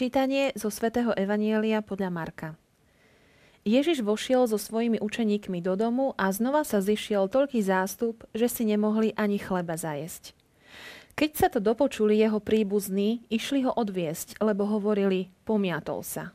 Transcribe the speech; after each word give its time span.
Čítanie 0.00 0.56
zo 0.56 0.72
svätého 0.72 1.12
Evanielia 1.12 1.84
podľa 1.84 2.08
Marka. 2.08 2.48
Ježiš 3.68 4.00
vošiel 4.00 4.48
so 4.48 4.56
svojimi 4.56 4.96
učeníkmi 4.96 5.60
do 5.60 5.76
domu 5.76 6.16
a 6.16 6.32
znova 6.32 6.64
sa 6.64 6.80
zišiel 6.80 7.28
toľký 7.28 7.60
zástup, 7.60 8.24
že 8.32 8.48
si 8.48 8.64
nemohli 8.64 9.12
ani 9.12 9.36
chleba 9.36 9.76
zajesť. 9.76 10.32
Keď 11.20 11.30
sa 11.36 11.52
to 11.52 11.60
dopočuli 11.60 12.16
jeho 12.16 12.40
príbuzní, 12.40 13.28
išli 13.28 13.60
ho 13.68 13.76
odviesť, 13.76 14.40
lebo 14.40 14.64
hovorili, 14.64 15.28
pomiatol 15.44 16.00
sa. 16.00 16.32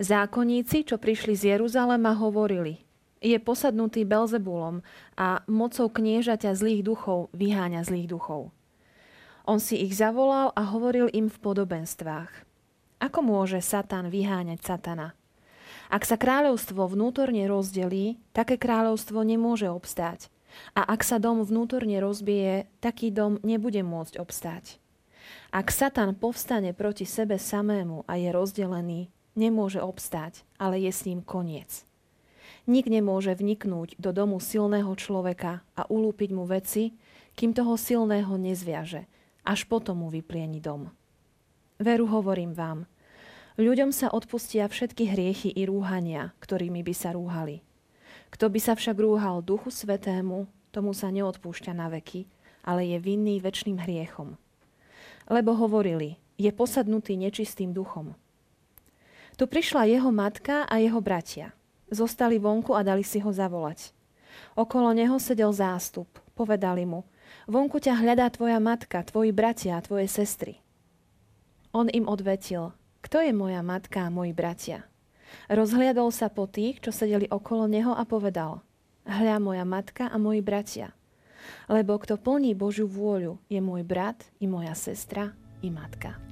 Zákonníci, 0.00 0.88
čo 0.88 0.96
prišli 0.96 1.36
z 1.36 1.60
Jeruzalema, 1.60 2.16
hovorili, 2.16 2.80
je 3.20 3.36
posadnutý 3.36 4.08
Belzebulom 4.08 4.80
a 5.20 5.44
mocou 5.52 5.92
kniežaťa 5.92 6.56
zlých 6.56 6.80
duchov 6.80 7.28
vyháňa 7.36 7.84
zlých 7.84 8.08
duchov. 8.08 8.56
On 9.44 9.60
si 9.60 9.84
ich 9.84 10.00
zavolal 10.00 10.48
a 10.56 10.64
hovoril 10.64 11.12
im 11.12 11.28
v 11.28 11.36
podobenstvách. 11.44 12.48
Ako 13.00 13.24
môže 13.24 13.64
Satan 13.64 14.12
vyháňať 14.12 14.60
Satana? 14.60 15.16
Ak 15.88 16.04
sa 16.04 16.20
kráľovstvo 16.20 16.86
vnútorne 16.86 17.48
rozdelí, 17.48 18.20
také 18.36 18.60
kráľovstvo 18.60 19.24
nemôže 19.24 19.66
obstáť. 19.72 20.28
A 20.76 20.84
ak 20.84 21.00
sa 21.02 21.16
dom 21.16 21.42
vnútorne 21.42 21.96
rozbije, 21.98 22.68
taký 22.84 23.08
dom 23.08 23.40
nebude 23.40 23.80
môcť 23.80 24.20
obstáť. 24.20 24.78
Ak 25.50 25.72
Satan 25.72 26.14
povstane 26.14 26.76
proti 26.76 27.08
sebe 27.08 27.40
samému 27.40 28.06
a 28.06 28.20
je 28.20 28.30
rozdelený, 28.30 29.10
nemôže 29.32 29.80
obstáť, 29.82 30.44
ale 30.60 30.78
je 30.84 30.92
s 30.92 31.08
ním 31.08 31.24
koniec. 31.24 31.82
Nik 32.68 32.86
nemôže 32.86 33.32
vniknúť 33.34 33.96
do 33.96 34.12
domu 34.12 34.38
silného 34.38 34.92
človeka 34.94 35.64
a 35.74 35.88
ulúpiť 35.88 36.30
mu 36.36 36.44
veci, 36.44 36.94
kým 37.34 37.56
toho 37.56 37.74
silného 37.80 38.36
nezviaže. 38.36 39.08
Až 39.42 39.64
potom 39.64 40.04
mu 40.04 40.08
vyplieni 40.12 40.60
dom. 40.60 40.92
Veru 41.80 42.04
hovorím 42.04 42.52
vám, 42.52 42.84
ľuďom 43.56 43.88
sa 43.88 44.12
odpustia 44.12 44.68
všetky 44.68 45.16
hriechy 45.16 45.48
i 45.56 45.64
rúhania, 45.64 46.36
ktorými 46.44 46.84
by 46.84 46.92
sa 46.92 47.16
rúhali. 47.16 47.64
Kto 48.28 48.52
by 48.52 48.60
sa 48.60 48.76
však 48.76 49.00
rúhal 49.00 49.40
Duchu 49.40 49.72
Svetému, 49.72 50.44
tomu 50.76 50.92
sa 50.92 51.08
neodpúšťa 51.08 51.72
na 51.72 51.88
veky, 51.88 52.28
ale 52.68 52.84
je 52.84 53.00
vinný 53.00 53.40
väčšným 53.40 53.80
hriechom. 53.80 54.36
Lebo 55.32 55.56
hovorili, 55.56 56.20
je 56.36 56.52
posadnutý 56.52 57.16
nečistým 57.16 57.72
duchom. 57.72 58.12
Tu 59.40 59.48
prišla 59.48 59.88
jeho 59.88 60.12
matka 60.12 60.68
a 60.68 60.76
jeho 60.84 61.00
bratia. 61.00 61.56
Zostali 61.88 62.36
vonku 62.36 62.76
a 62.76 62.84
dali 62.84 63.00
si 63.00 63.24
ho 63.24 63.32
zavolať. 63.32 63.96
Okolo 64.52 64.92
neho 64.92 65.16
sedel 65.16 65.48
zástup. 65.56 66.12
Povedali 66.36 66.84
mu, 66.84 67.08
vonku 67.48 67.80
ťa 67.80 68.04
hľadá 68.04 68.28
tvoja 68.28 68.60
matka, 68.60 69.00
tvoji 69.00 69.32
bratia 69.32 69.80
a 69.80 69.84
tvoje 69.84 70.12
sestry. 70.12 70.59
On 71.70 71.86
im 71.86 72.10
odvetil, 72.10 72.74
kto 72.98 73.22
je 73.22 73.30
moja 73.30 73.62
matka 73.62 74.06
a 74.06 74.10
moji 74.10 74.34
bratia? 74.34 74.90
Rozhliadol 75.46 76.10
sa 76.10 76.26
po 76.26 76.50
tých, 76.50 76.82
čo 76.82 76.90
sedeli 76.90 77.30
okolo 77.30 77.70
neho 77.70 77.94
a 77.94 78.02
povedal, 78.02 78.66
hľa 79.06 79.38
moja 79.38 79.62
matka 79.62 80.10
a 80.10 80.16
moji 80.18 80.42
bratia. 80.42 80.90
Lebo 81.70 81.94
kto 81.94 82.18
plní 82.18 82.58
Božiu 82.58 82.90
vôľu, 82.90 83.38
je 83.46 83.62
môj 83.62 83.86
brat 83.86 84.18
i 84.42 84.50
moja 84.50 84.74
sestra 84.74 85.30
i 85.62 85.70
matka. 85.70 86.29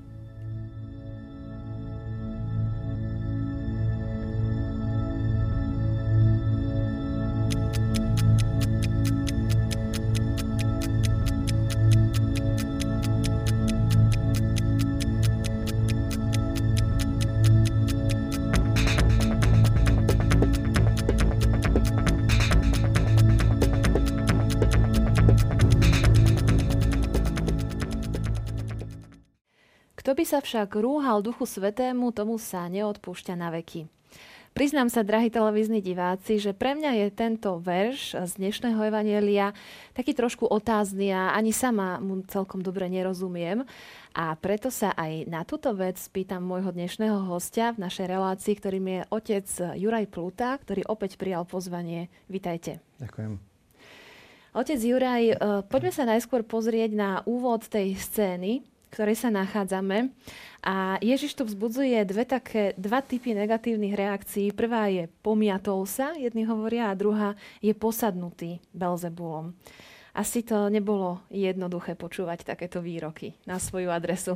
Sa 30.39 30.63
však 30.63 30.79
rúhal 30.79 31.19
Duchu 31.19 31.51
Svetému, 31.51 32.15
tomu 32.15 32.39
sa 32.39 32.71
neodpúšťa 32.71 33.35
na 33.35 33.51
veky. 33.51 33.91
Priznám 34.55 34.87
sa, 34.87 35.03
drahí 35.03 35.35
televízni 35.35 35.83
diváci, 35.83 36.39
že 36.39 36.55
pre 36.55 36.79
mňa 36.79 36.95
je 36.95 37.07
tento 37.11 37.59
verš 37.59 38.15
z 38.15 38.33
dnešného 38.39 38.79
Evanielia 38.87 39.51
taký 39.99 40.15
trošku 40.15 40.47
otázny 40.47 41.11
a 41.11 41.35
ani 41.35 41.51
sama 41.51 41.99
mu 41.99 42.23
celkom 42.23 42.63
dobre 42.63 42.87
nerozumiem. 42.87 43.67
A 44.15 44.39
preto 44.39 44.71
sa 44.71 44.95
aj 44.95 45.27
na 45.27 45.43
túto 45.43 45.75
vec 45.75 45.99
pýtam 46.15 46.47
môjho 46.47 46.71
dnešného 46.71 47.19
hostia 47.27 47.75
v 47.75 47.91
našej 47.91 48.07
relácii, 48.07 48.55
ktorým 48.63 48.87
je 48.87 49.01
otec 49.11 49.47
Juraj 49.75 50.07
Pluta, 50.07 50.55
ktorý 50.63 50.87
opäť 50.87 51.19
prijal 51.19 51.51
pozvanie. 51.51 52.15
Vítajte. 52.31 52.79
Ďakujem. 53.03 53.43
Otec 54.55 54.79
Juraj, 54.79 55.25
eh, 55.35 55.37
poďme 55.67 55.91
sa 55.91 56.07
najskôr 56.07 56.47
pozrieť 56.47 56.95
na 56.95 57.27
úvod 57.27 57.67
tej 57.67 57.99
scény, 57.99 58.63
ktorej 58.91 59.17
sa 59.21 59.31
nachádzame. 59.31 60.11
A 60.65 60.99
Ježiš 60.99 61.39
tu 61.39 61.47
vzbudzuje 61.47 62.03
dve 62.05 62.25
také, 62.27 62.75
dva 62.75 63.01
typy 63.01 63.33
negatívnych 63.33 63.95
reakcií. 63.95 64.51
Prvá 64.53 64.91
je 64.91 65.07
pomiatol 65.23 65.87
sa, 65.87 66.13
jedni 66.19 66.43
hovoria, 66.45 66.91
a 66.91 66.99
druhá 66.99 67.39
je 67.63 67.73
posadnutý 67.73 68.59
Belzebulom. 68.75 69.55
Asi 70.19 70.43
to 70.43 70.67
nebolo 70.67 71.23
jednoduché 71.31 71.95
počúvať 71.95 72.43
takéto 72.43 72.83
výroky 72.83 73.39
na 73.47 73.63
svoju 73.63 73.87
adresu. 73.93 74.35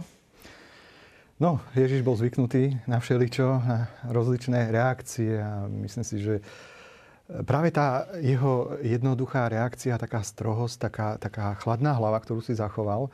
No, 1.43 1.59
Ježiš 1.75 2.07
bol 2.07 2.15
zvyknutý 2.15 2.79
na 2.87 3.03
všeličo, 3.03 3.47
na 3.67 3.91
rozličné 4.07 4.71
reakcie 4.71 5.43
a 5.43 5.67
myslím 5.67 6.05
si, 6.07 6.23
že 6.23 6.39
práve 7.43 7.75
tá 7.75 8.07
jeho 8.23 8.79
jednoduchá 8.79 9.51
reakcia, 9.51 9.99
taká 9.99 10.23
strohosť, 10.23 10.77
taká, 10.79 11.09
taká 11.19 11.59
chladná 11.59 11.99
hlava, 11.99 12.23
ktorú 12.23 12.45
si 12.45 12.55
zachoval, 12.55 13.11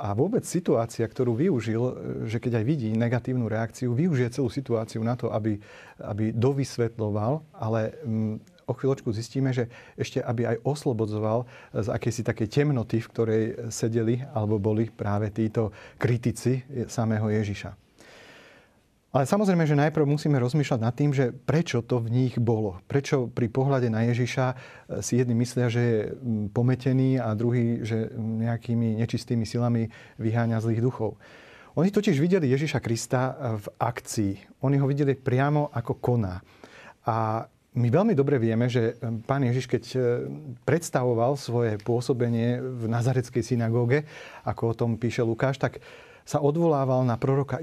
a 0.00 0.16
vôbec 0.16 0.40
situácia, 0.48 1.04
ktorú 1.04 1.36
využil, 1.36 1.82
že 2.24 2.40
keď 2.40 2.60
aj 2.60 2.64
vidí 2.64 2.88
negatívnu 2.96 3.52
reakciu, 3.52 3.92
využije 3.92 4.40
celú 4.40 4.48
situáciu 4.48 5.04
na 5.04 5.12
to, 5.12 5.28
aby, 5.28 5.60
aby 6.00 6.32
dovysvetloval, 6.32 7.44
ale 7.52 8.00
mm, 8.00 8.40
o 8.64 8.72
chvíľočku 8.72 9.12
zistíme, 9.12 9.52
že 9.52 9.68
ešte 10.00 10.24
aby 10.24 10.56
aj 10.56 10.56
oslobodzoval 10.64 11.44
z 11.76 11.88
akejsi 11.92 12.24
takej 12.24 12.48
temnoty, 12.48 13.04
v 13.04 13.10
ktorej 13.12 13.42
sedeli 13.68 14.24
alebo 14.32 14.56
boli 14.56 14.88
práve 14.88 15.28
títo 15.28 15.74
kritici 16.00 16.64
samého 16.88 17.28
Ježiša. 17.28 17.89
Ale 19.10 19.26
samozrejme, 19.26 19.66
že 19.66 19.74
najprv 19.74 20.06
musíme 20.06 20.38
rozmýšľať 20.38 20.80
nad 20.86 20.94
tým, 20.94 21.10
že 21.10 21.34
prečo 21.34 21.82
to 21.82 21.98
v 21.98 22.14
nich 22.14 22.38
bolo. 22.38 22.78
Prečo 22.86 23.26
pri 23.26 23.50
pohľade 23.50 23.90
na 23.90 24.06
Ježiša 24.06 24.46
e, 24.46 24.54
si 25.02 25.18
jedni 25.18 25.34
myslia, 25.34 25.66
že 25.66 25.82
je 25.82 25.98
pometený 26.54 27.18
a 27.18 27.34
druhý, 27.34 27.82
že 27.82 28.06
nejakými 28.14 29.02
nečistými 29.02 29.42
silami 29.42 29.90
vyháňa 30.22 30.62
zlých 30.62 30.78
duchov. 30.78 31.18
Oni 31.74 31.90
totiž 31.90 32.22
videli 32.22 32.54
Ježiša 32.54 32.78
Krista 32.78 33.34
e, 33.34 33.58
v 33.58 33.66
akcii. 33.82 34.62
Oni 34.62 34.78
ho 34.78 34.86
videli 34.86 35.18
priamo 35.18 35.74
ako 35.74 35.98
koná. 35.98 36.38
A 37.02 37.50
my 37.74 37.86
veľmi 37.90 38.14
dobre 38.14 38.38
vieme, 38.38 38.70
že 38.70 38.94
e, 38.94 39.10
pán 39.26 39.42
Ježiš, 39.42 39.66
keď 39.66 39.82
predstavoval 40.62 41.34
svoje 41.34 41.82
pôsobenie 41.82 42.62
v 42.62 42.86
Nazareckej 42.86 43.42
synagóge, 43.42 44.06
ako 44.46 44.62
o 44.70 44.78
tom 44.78 44.90
píše 44.94 45.26
Lukáš, 45.26 45.58
tak 45.58 45.82
sa 46.30 46.38
odvolával 46.38 47.02
na 47.02 47.18
proroka 47.18 47.58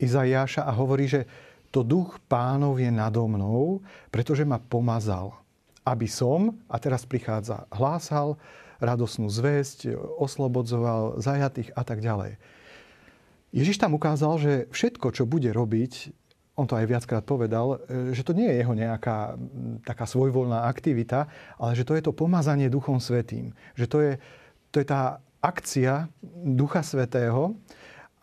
Izajáša 0.00 0.64
a 0.64 0.72
hovorí, 0.72 1.04
že 1.04 1.28
to 1.68 1.84
duch 1.84 2.16
pánov 2.32 2.80
je 2.80 2.88
nado 2.88 3.28
mnou, 3.28 3.84
pretože 4.08 4.48
ma 4.48 4.56
pomazal, 4.56 5.36
aby 5.84 6.08
som, 6.08 6.56
a 6.72 6.80
teraz 6.80 7.04
prichádza, 7.04 7.68
hlásal 7.68 8.40
radosnú 8.80 9.28
zväzť, 9.28 9.92
oslobodzoval 10.16 11.20
zajatých 11.20 11.76
a 11.76 11.82
tak 11.84 12.00
ďalej. 12.00 12.40
Ježiš 13.52 13.76
tam 13.76 13.92
ukázal, 13.92 14.40
že 14.40 14.52
všetko, 14.72 15.12
čo 15.12 15.28
bude 15.28 15.52
robiť, 15.52 16.16
on 16.56 16.64
to 16.64 16.72
aj 16.72 16.88
viackrát 16.88 17.20
povedal, 17.20 17.84
že 18.16 18.24
to 18.24 18.32
nie 18.32 18.48
je 18.48 18.64
jeho 18.64 18.72
nejaká 18.72 19.36
taká 19.84 20.08
svojvoľná 20.08 20.64
aktivita, 20.64 21.28
ale 21.60 21.76
že 21.76 21.84
to 21.84 21.92
je 21.92 22.00
to 22.00 22.16
pomazanie 22.16 22.72
Duchom 22.72 22.96
Svetým. 22.96 23.52
Že 23.76 23.86
to 23.92 23.98
je, 24.00 24.12
to 24.72 24.76
je 24.80 24.86
tá 24.88 25.20
akcia 25.44 26.08
Ducha 26.32 26.80
Svetého, 26.80 27.52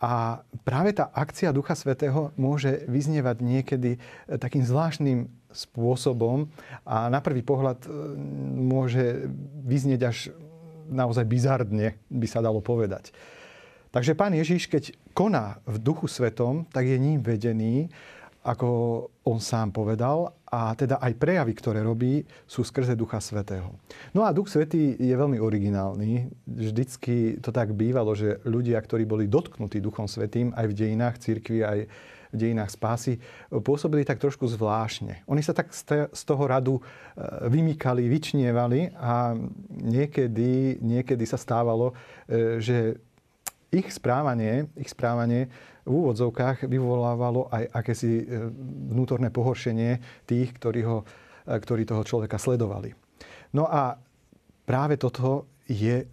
a 0.02 0.42
práve 0.66 0.92
tá 0.92 1.08
akcia 1.14 1.54
Ducha 1.54 1.78
Svetého 1.78 2.34
môže 2.34 2.82
vyznievať 2.90 3.36
niekedy 3.40 3.90
e, 3.94 3.98
takým 4.36 4.66
zvláštnym 4.66 5.30
spôsobom 5.54 6.50
a 6.82 7.06
na 7.06 7.22
prvý 7.22 7.46
pohľad 7.46 7.86
e, 7.86 7.88
môže 8.58 9.30
vyznieť 9.64 10.00
až 10.02 10.18
naozaj 10.90 11.24
bizardne, 11.24 11.96
by 12.10 12.26
sa 12.28 12.44
dalo 12.44 12.60
povedať. 12.60 13.14
Takže 13.94 14.18
pán 14.18 14.34
Ježiš, 14.34 14.66
keď 14.66 14.90
koná 15.14 15.62
v 15.70 15.78
Duchu 15.78 16.10
Svetom, 16.10 16.66
tak 16.74 16.90
je 16.90 16.98
ním 16.98 17.22
vedený 17.22 17.88
ako 18.44 18.68
on 19.24 19.40
sám 19.40 19.72
povedal, 19.72 20.28
a 20.54 20.76
teda 20.76 21.02
aj 21.02 21.18
prejavy, 21.18 21.52
ktoré 21.56 21.80
robí, 21.82 22.22
sú 22.46 22.62
skrze 22.62 22.94
Ducha 22.94 23.18
Svetého. 23.18 23.74
No 24.14 24.22
a 24.22 24.30
Duch 24.30 24.46
Svetý 24.46 24.94
je 24.94 25.14
veľmi 25.16 25.40
originálny. 25.42 26.30
Vždycky 26.46 27.40
to 27.42 27.50
tak 27.50 27.74
bývalo, 27.74 28.14
že 28.14 28.38
ľudia, 28.46 28.78
ktorí 28.78 29.02
boli 29.08 29.26
dotknutí 29.26 29.82
Duchom 29.82 30.06
Svetým 30.06 30.54
aj 30.54 30.70
v 30.70 30.76
dejinách 30.76 31.16
cirkvi, 31.18 31.64
aj 31.64 31.78
v 32.34 32.36
dejinách 32.36 32.70
spásy, 32.74 33.18
pôsobili 33.50 34.02
tak 34.02 34.18
trošku 34.18 34.46
zvláštne. 34.50 35.22
Oni 35.30 35.42
sa 35.42 35.54
tak 35.54 35.70
z 35.70 36.22
toho 36.26 36.44
radu 36.50 36.78
e, 36.78 36.82
vymýkali, 37.46 38.10
vyčnievali 38.10 38.90
a 38.98 39.38
niekedy, 39.70 40.82
niekedy 40.82 41.24
sa 41.30 41.38
stávalo, 41.38 41.94
e, 42.26 42.58
že 42.58 42.98
ich 43.70 43.86
správanie, 43.90 44.70
ich 44.78 44.90
správanie 44.90 45.50
v 45.84 45.90
úvodzovkách 45.92 46.64
vyvolávalo 46.64 47.52
aj 47.52 47.64
akési 47.70 48.24
e, 48.24 48.24
vnútorné 48.88 49.28
pohoršenie 49.28 50.24
tých, 50.24 50.56
ktorí, 50.56 50.80
ho, 50.88 51.04
e, 51.44 51.54
ktorí 51.60 51.84
toho 51.84 52.02
človeka 52.02 52.40
sledovali. 52.40 52.96
No 53.52 53.68
a 53.68 54.00
práve 54.64 54.96
toto 54.96 55.46
je 55.68 56.08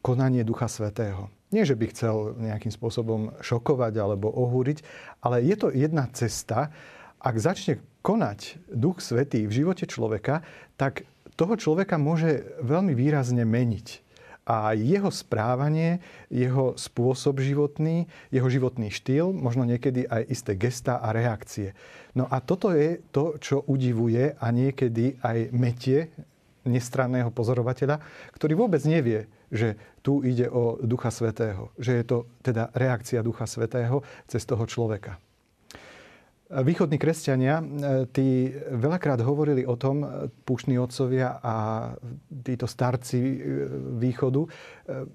konanie 0.00 0.46
Ducha 0.46 0.70
Svetého. 0.70 1.26
Nie, 1.50 1.66
že 1.66 1.78
by 1.78 1.90
chcel 1.90 2.38
nejakým 2.38 2.70
spôsobom 2.70 3.34
šokovať 3.42 3.94
alebo 3.98 4.30
ohúriť, 4.30 4.82
ale 5.22 5.42
je 5.42 5.56
to 5.58 5.68
jedna 5.74 6.06
cesta. 6.14 6.70
Ak 7.18 7.34
začne 7.38 7.82
konať 8.06 8.62
Duch 8.70 9.02
Svetý 9.02 9.46
v 9.50 9.62
živote 9.62 9.90
človeka, 9.90 10.46
tak 10.78 11.06
toho 11.34 11.58
človeka 11.58 11.98
môže 11.98 12.46
veľmi 12.62 12.94
výrazne 12.94 13.42
meniť 13.42 14.05
a 14.46 14.78
jeho 14.78 15.10
správanie, 15.10 15.98
jeho 16.30 16.78
spôsob 16.78 17.42
životný, 17.42 18.06
jeho 18.30 18.46
životný 18.46 18.94
štýl, 18.94 19.34
možno 19.34 19.66
niekedy 19.66 20.06
aj 20.06 20.22
isté 20.30 20.54
gesta 20.54 21.02
a 21.02 21.10
reakcie. 21.10 21.74
No 22.14 22.30
a 22.30 22.38
toto 22.38 22.70
je 22.70 23.02
to, 23.10 23.36
čo 23.42 23.66
udivuje 23.66 24.38
a 24.38 24.46
niekedy 24.54 25.18
aj 25.18 25.50
metie 25.50 26.14
nestranného 26.62 27.34
pozorovateľa, 27.34 27.98
ktorý 28.34 28.54
vôbec 28.54 28.82
nevie, 28.86 29.26
že 29.50 29.78
tu 30.02 30.22
ide 30.22 30.50
o 30.50 30.78
Ducha 30.82 31.10
Svetého. 31.10 31.70
Že 31.78 31.92
je 31.98 32.04
to 32.06 32.18
teda 32.42 32.70
reakcia 32.74 33.26
Ducha 33.26 33.46
Svetého 33.46 34.02
cez 34.26 34.42
toho 34.46 34.66
človeka. 34.66 35.18
Východní 36.46 36.94
kresťania, 37.02 37.58
e, 37.58 37.64
tí 38.06 38.54
veľakrát 38.70 39.18
hovorili 39.18 39.66
o 39.66 39.74
tom, 39.74 40.06
e, 40.06 40.30
púšni 40.46 40.78
otcovia 40.78 41.42
a 41.42 41.54
títo 42.30 42.70
starci 42.70 43.18
e, 43.18 43.36
východu, 43.98 44.46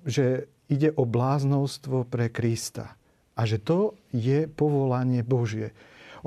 že 0.04 0.52
ide 0.68 0.92
o 0.92 1.08
bláznostvo 1.08 2.04
pre 2.12 2.28
Krista. 2.28 3.00
A 3.40 3.48
že 3.48 3.64
to 3.64 3.96
je 4.12 4.44
povolanie 4.52 5.24
Božie. 5.24 5.72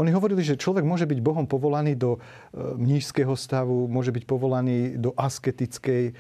Oni 0.00 0.08
hovorili, 0.08 0.40
že 0.40 0.56
človek 0.56 0.88
môže 0.88 1.04
byť 1.04 1.20
Bohom 1.20 1.44
povolaný 1.44 1.94
do 1.94 2.18
mnížského 2.56 3.36
stavu, 3.36 3.86
môže 3.86 4.10
byť 4.10 4.24
povolaný 4.24 4.96
do 4.96 5.12
asketickej, 5.14 6.16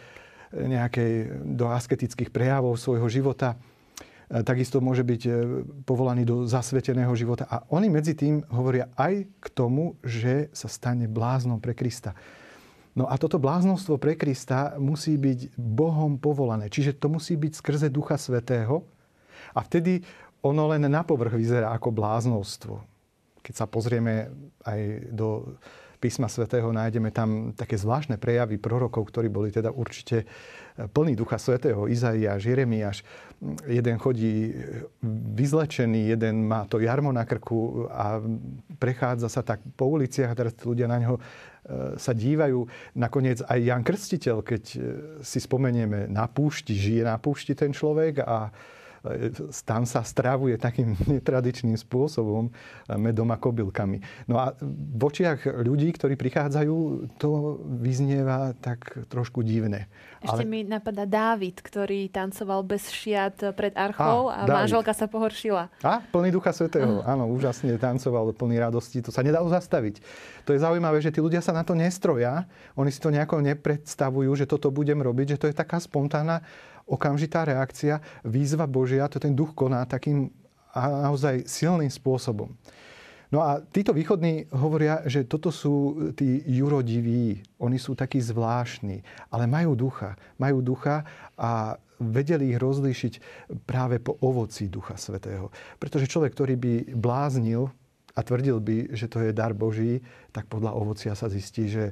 nejakej, 0.54 1.12
do 1.56 1.72
asketických 1.72 2.30
prejavov 2.30 2.78
svojho 2.78 3.08
života 3.10 3.56
takisto 4.28 4.80
môže 4.80 5.04
byť 5.04 5.22
e, 5.26 5.32
povolaný 5.84 6.24
do 6.24 6.36
zasveteného 6.48 7.12
života. 7.12 7.44
A 7.48 7.64
oni 7.68 7.92
medzi 7.92 8.16
tým 8.16 8.40
hovoria 8.48 8.88
aj 8.96 9.28
k 9.40 9.46
tomu, 9.52 10.00
že 10.00 10.48
sa 10.56 10.68
stane 10.68 11.04
bláznom 11.04 11.60
pre 11.60 11.76
Krista. 11.76 12.16
No 12.94 13.10
a 13.10 13.18
toto 13.18 13.42
bláznostvo 13.42 13.98
pre 13.98 14.14
Krista 14.14 14.78
musí 14.78 15.18
byť 15.18 15.58
Bohom 15.58 16.16
povolané. 16.16 16.70
Čiže 16.70 16.96
to 16.96 17.10
musí 17.10 17.34
byť 17.34 17.52
skrze 17.58 17.86
Ducha 17.90 18.14
Svetého. 18.14 18.86
A 19.52 19.60
vtedy 19.66 20.00
ono 20.44 20.70
len 20.70 20.86
na 20.86 21.02
povrch 21.02 21.34
vyzerá 21.34 21.74
ako 21.74 21.90
bláznostvo. 21.90 22.80
Keď 23.44 23.54
sa 23.54 23.66
pozrieme 23.68 24.32
aj 24.64 25.10
do 25.12 25.58
písma 26.04 26.28
svätého 26.28 26.68
nájdeme 26.68 27.08
tam 27.08 27.56
také 27.56 27.80
zvláštne 27.80 28.20
prejavy 28.20 28.60
prorokov, 28.60 29.08
ktorí 29.08 29.32
boli 29.32 29.48
teda 29.48 29.72
určite 29.72 30.28
plný 30.74 31.14
Ducha 31.14 31.38
Svetého. 31.38 31.86
Izaiáš, 31.86 32.50
Jeremiáš. 32.50 33.06
Jeden 33.66 33.98
chodí 33.98 34.54
vyzlečený, 35.34 36.08
jeden 36.16 36.48
má 36.48 36.66
to 36.66 36.80
jarmo 36.82 37.12
na 37.12 37.22
krku 37.22 37.86
a 37.92 38.18
prechádza 38.80 39.28
sa 39.28 39.42
tak 39.44 39.60
po 39.76 39.86
uliciach 39.94 40.32
a 40.32 40.38
teraz 40.38 40.56
ľudia 40.64 40.88
na 40.88 40.98
ňo 40.98 41.14
e, 41.14 41.20
sa 42.00 42.10
dívajú. 42.16 42.66
Nakoniec 42.96 43.44
aj 43.44 43.58
Jan 43.60 43.84
Krstiteľ, 43.84 44.36
keď 44.42 44.64
e, 44.74 44.78
si 45.22 45.38
spomenieme 45.38 46.10
na 46.10 46.26
púšti, 46.26 46.74
žije 46.74 47.06
na 47.06 47.20
púšti 47.20 47.54
ten 47.54 47.70
človek 47.70 48.24
a 48.24 48.50
tam 49.68 49.84
sa 49.84 50.00
stravuje 50.00 50.56
takým 50.56 50.96
netradičným 51.12 51.76
spôsobom 51.76 52.48
eh, 52.48 52.96
medom 52.96 53.28
a 53.28 53.36
kobylkami. 53.36 54.00
No 54.26 54.40
a 54.40 54.56
v 54.60 55.02
očiach 55.04 55.44
ľudí, 55.60 55.92
ktorí 55.92 56.16
prichádzajú, 56.16 56.76
to 57.20 57.60
vyznieva 57.84 58.56
tak 58.58 59.04
trošku 59.12 59.44
divné. 59.44 59.86
Ešte 60.24 60.44
Ale... 60.44 60.48
mi 60.48 60.64
napadá 60.64 61.04
Dávid, 61.04 61.60
ktorý 61.60 62.08
tancoval 62.08 62.64
bez 62.64 62.88
šiat 62.88 63.52
pred 63.52 63.76
archou 63.76 64.32
a, 64.32 64.48
a 64.48 64.48
manželka 64.48 64.96
sa 64.96 65.04
pohoršila. 65.04 65.68
A, 65.84 66.00
plný 66.00 66.32
Ducha 66.32 66.56
Svetého. 66.56 67.04
Áno, 67.04 67.28
úžasne 67.28 67.76
tancoval, 67.76 68.32
plný 68.32 68.56
radosti. 68.56 69.04
To 69.04 69.12
sa 69.12 69.20
nedalo 69.20 69.52
zastaviť. 69.52 70.00
To 70.48 70.56
je 70.56 70.60
zaujímavé, 70.64 71.04
že 71.04 71.12
tí 71.12 71.20
ľudia 71.20 71.44
sa 71.44 71.52
na 71.52 71.60
to 71.60 71.76
nestroja. 71.76 72.48
Oni 72.76 72.88
si 72.88 73.00
to 73.00 73.12
nejako 73.12 73.44
nepredstavujú, 73.44 74.32
že 74.32 74.48
toto 74.48 74.72
budem 74.72 74.96
robiť, 75.00 75.36
že 75.36 75.40
to 75.40 75.46
je 75.52 75.54
taká 75.56 75.76
spontánna 75.76 76.40
okamžitá 76.84 77.44
reakcia, 77.48 78.00
výzva 78.24 78.68
Božia, 78.68 79.08
to 79.08 79.20
ten 79.20 79.32
duch 79.32 79.56
koná 79.56 79.84
takým 79.88 80.28
naozaj 80.74 81.46
silným 81.46 81.90
spôsobom. 81.90 82.50
No 83.32 83.42
a 83.42 83.58
títo 83.58 83.90
východní 83.90 84.46
hovoria, 84.54 85.02
že 85.10 85.26
toto 85.26 85.50
sú 85.50 86.06
tí 86.14 86.38
jurodiví, 86.46 87.42
oni 87.58 87.78
sú 87.82 87.98
takí 87.98 88.22
zvláštni, 88.22 89.02
ale 89.34 89.50
majú 89.50 89.74
ducha. 89.74 90.14
Majú 90.38 90.62
ducha 90.62 91.02
a 91.34 91.74
vedeli 91.98 92.54
ich 92.54 92.62
rozlíšiť 92.62 93.14
práve 93.66 93.98
po 93.98 94.14
ovoci 94.22 94.70
Ducha 94.70 94.94
Svetého. 94.94 95.50
Pretože 95.82 96.10
človek, 96.10 96.30
ktorý 96.34 96.54
by 96.54 96.72
bláznil, 96.94 97.74
a 98.14 98.20
tvrdil 98.22 98.62
by, 98.62 98.94
že 98.94 99.10
to 99.10 99.18
je 99.26 99.34
dar 99.34 99.50
Boží, 99.50 99.98
tak 100.30 100.46
podľa 100.46 100.78
ovocia 100.78 101.18
sa 101.18 101.26
zistí, 101.26 101.66
že 101.66 101.90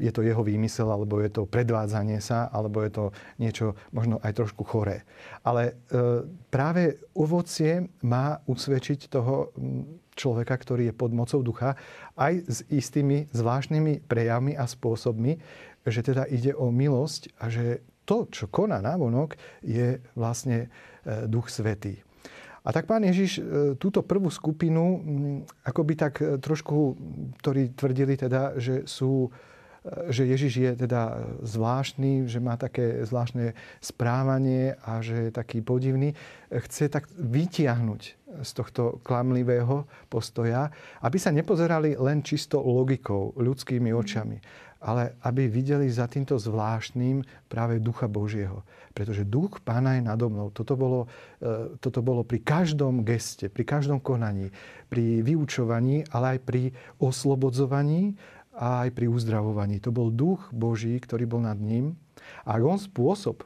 je 0.00 0.10
to 0.12 0.24
jeho 0.24 0.40
výmysel, 0.40 0.88
alebo 0.88 1.20
je 1.20 1.28
to 1.28 1.44
predvádzanie 1.44 2.16
sa, 2.24 2.48
alebo 2.48 2.80
je 2.80 2.90
to 2.92 3.04
niečo 3.36 3.76
možno 3.92 4.16
aj 4.24 4.40
trošku 4.40 4.64
choré. 4.64 5.04
Ale 5.44 5.76
e, 5.92 6.24
práve 6.48 6.96
ovocie 7.12 7.84
má 8.00 8.40
usvedčiť 8.48 9.12
toho 9.12 9.52
človeka, 10.16 10.54
ktorý 10.56 10.90
je 10.90 10.94
pod 10.96 11.12
mocou 11.12 11.44
ducha, 11.44 11.76
aj 12.16 12.34
s 12.48 12.58
istými 12.72 13.28
zvláštnymi 13.34 14.08
prejavmi 14.08 14.56
a 14.56 14.64
spôsobmi, 14.64 15.36
že 15.84 16.00
teda 16.00 16.24
ide 16.30 16.56
o 16.56 16.72
milosť 16.72 17.36
a 17.36 17.52
že 17.52 17.84
to, 18.04 18.28
čo 18.28 18.48
koná 18.52 18.84
návonok, 18.84 19.36
je 19.64 20.00
vlastne 20.16 20.68
e, 21.04 21.28
Duch 21.28 21.48
Svetý. 21.48 22.03
A 22.64 22.72
tak 22.72 22.88
pán 22.88 23.04
Ježiš 23.04 23.38
e, 23.38 23.42
túto 23.76 24.00
prvú 24.00 24.32
skupinu, 24.32 25.04
akoby 25.68 25.92
tak 26.00 26.14
e, 26.24 26.40
trošku, 26.40 26.96
ktorí 27.44 27.76
tvrdili 27.76 28.16
teda, 28.16 28.56
že 28.56 28.88
sú 28.88 29.28
e, 29.84 30.08
že 30.08 30.24
Ježiš 30.24 30.52
je 30.56 30.70
teda 30.88 31.28
zvláštny, 31.44 32.24
že 32.24 32.40
má 32.40 32.56
také 32.56 33.04
zvláštne 33.04 33.52
správanie 33.84 34.80
a 34.80 35.04
že 35.04 35.28
je 35.28 35.30
taký 35.36 35.60
podivný, 35.60 36.16
chce 36.48 36.88
tak 36.88 37.04
vytiahnuť 37.20 38.02
z 38.40 38.50
tohto 38.56 38.96
klamlivého 39.04 39.84
postoja, 40.08 40.72
aby 41.04 41.20
sa 41.20 41.36
nepozerali 41.36 42.00
len 42.00 42.24
čisto 42.24 42.64
logikou, 42.64 43.36
ľudskými 43.36 43.92
očami, 43.92 44.40
ale 44.84 45.16
aby 45.24 45.48
videli 45.48 45.88
za 45.88 46.04
týmto 46.04 46.36
zvláštnym 46.36 47.24
práve 47.48 47.80
Ducha 47.80 48.04
Božieho. 48.04 48.60
Pretože 48.92 49.24
Duch 49.24 49.64
Pána 49.64 49.96
je 49.96 50.04
nado 50.04 50.28
mnou. 50.28 50.52
Toto 50.52 50.76
bolo, 50.76 51.08
e, 51.40 51.80
toto 51.80 52.04
bolo 52.04 52.20
pri 52.20 52.44
každom 52.44 53.00
geste, 53.00 53.48
pri 53.48 53.64
každom 53.64 53.98
konaní, 53.98 54.52
pri 54.92 55.24
vyučovaní, 55.24 56.04
ale 56.12 56.36
aj 56.36 56.40
pri 56.44 56.62
oslobodzovaní 57.00 58.14
a 58.54 58.84
aj 58.86 58.92
pri 58.92 59.08
uzdravovaní. 59.08 59.80
To 59.82 59.90
bol 59.90 60.12
Duch 60.12 60.52
Boží, 60.52 61.00
ktorý 61.00 61.24
bol 61.24 61.42
nad 61.42 61.56
ním. 61.56 61.96
A 62.44 62.60
ak 62.60 62.62
on 62.62 62.78
spôsob 62.78 63.42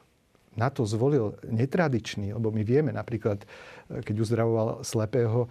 na 0.59 0.67
to 0.67 0.83
zvolil 0.83 1.39
netradičný, 1.47 2.35
lebo 2.35 2.51
my 2.51 2.67
vieme 2.67 2.91
napríklad, 2.91 3.47
e, 3.87 4.03
keď 4.03 4.15
uzdravoval 4.21 4.67
slepého, 4.83 5.47
e, 5.47 5.49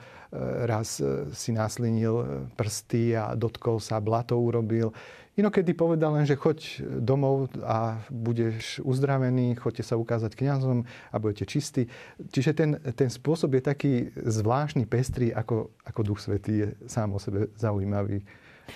raz 0.68 1.00
si 1.32 1.50
náslinil 1.56 2.46
prsty 2.60 3.16
a 3.16 3.32
dotkol 3.32 3.80
sa, 3.80 4.04
blato 4.04 4.36
urobil. 4.36 4.92
Inokedy 5.38 5.70
povedal 5.70 6.18
len, 6.18 6.26
že 6.26 6.34
choď 6.34 6.82
domov 6.98 7.46
a 7.62 8.02
budeš 8.10 8.82
uzdravený, 8.82 9.54
choďte 9.54 9.86
sa 9.86 9.94
ukázať 9.94 10.34
kňazom 10.34 10.82
a 10.82 11.16
budete 11.22 11.46
čistí. 11.46 11.86
Čiže 12.18 12.50
ten, 12.58 12.70
ten 12.98 13.06
spôsob 13.06 13.54
je 13.54 13.62
taký 13.62 13.92
zvláštny, 14.18 14.82
pestrý, 14.90 15.30
ako, 15.30 15.70
ako 15.86 16.00
Duch 16.02 16.18
Svetý 16.18 16.66
je 16.66 16.68
sám 16.90 17.14
o 17.14 17.22
sebe 17.22 17.54
zaujímavý 17.54 18.26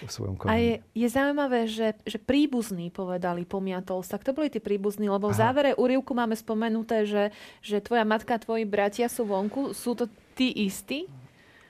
v 0.07 0.11
svojom 0.11 0.39
konaní. 0.39 0.55
A 0.55 0.57
je, 0.63 0.75
je 1.03 1.09
zaujímavé, 1.11 1.67
že, 1.67 1.99
že 2.07 2.23
príbuzní 2.23 2.95
povedali, 2.95 3.43
pomiatol 3.43 4.07
sa. 4.07 4.23
Kto 4.23 4.31
boli 4.31 4.47
tí 4.47 4.63
príbuzní? 4.63 5.11
Lebo 5.11 5.35
v 5.35 5.37
závere 5.43 5.75
úrivku 5.75 6.15
máme 6.15 6.39
spomenuté, 6.39 7.11
že, 7.11 7.35
že 7.59 7.83
tvoja 7.83 8.07
matka 8.07 8.39
a 8.39 8.43
tvoji 8.43 8.63
bratia 8.63 9.11
sú 9.11 9.27
vonku. 9.27 9.75
Sú 9.75 9.99
to 9.99 10.07
tí 10.39 10.55
istí? 10.63 11.11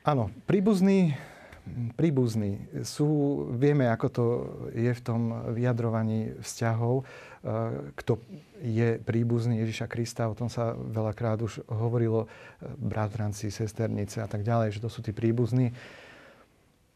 Áno, 0.05 0.29
príbuzní 0.45 1.17
príbuzní. 1.95 2.83
Sú, 2.83 3.07
vieme, 3.55 3.87
ako 3.87 4.07
to 4.11 4.25
je 4.75 4.91
v 4.91 5.03
tom 5.05 5.31
vyjadrovaní 5.55 6.35
vzťahov. 6.43 7.03
E, 7.03 7.05
kto 7.95 8.19
je 8.63 8.99
príbuzný 8.99 9.63
Ježiša 9.63 9.87
Krista, 9.87 10.27
o 10.27 10.39
tom 10.39 10.51
sa 10.51 10.75
veľakrát 10.75 11.39
už 11.39 11.63
hovorilo, 11.71 12.27
e, 12.27 12.29
bratranci, 12.67 13.55
sesternice 13.55 14.19
a 14.19 14.29
tak 14.29 14.43
ďalej, 14.43 14.79
že 14.79 14.83
to 14.83 14.91
sú 14.91 15.01
tí 15.07 15.15
príbuzní. 15.15 15.71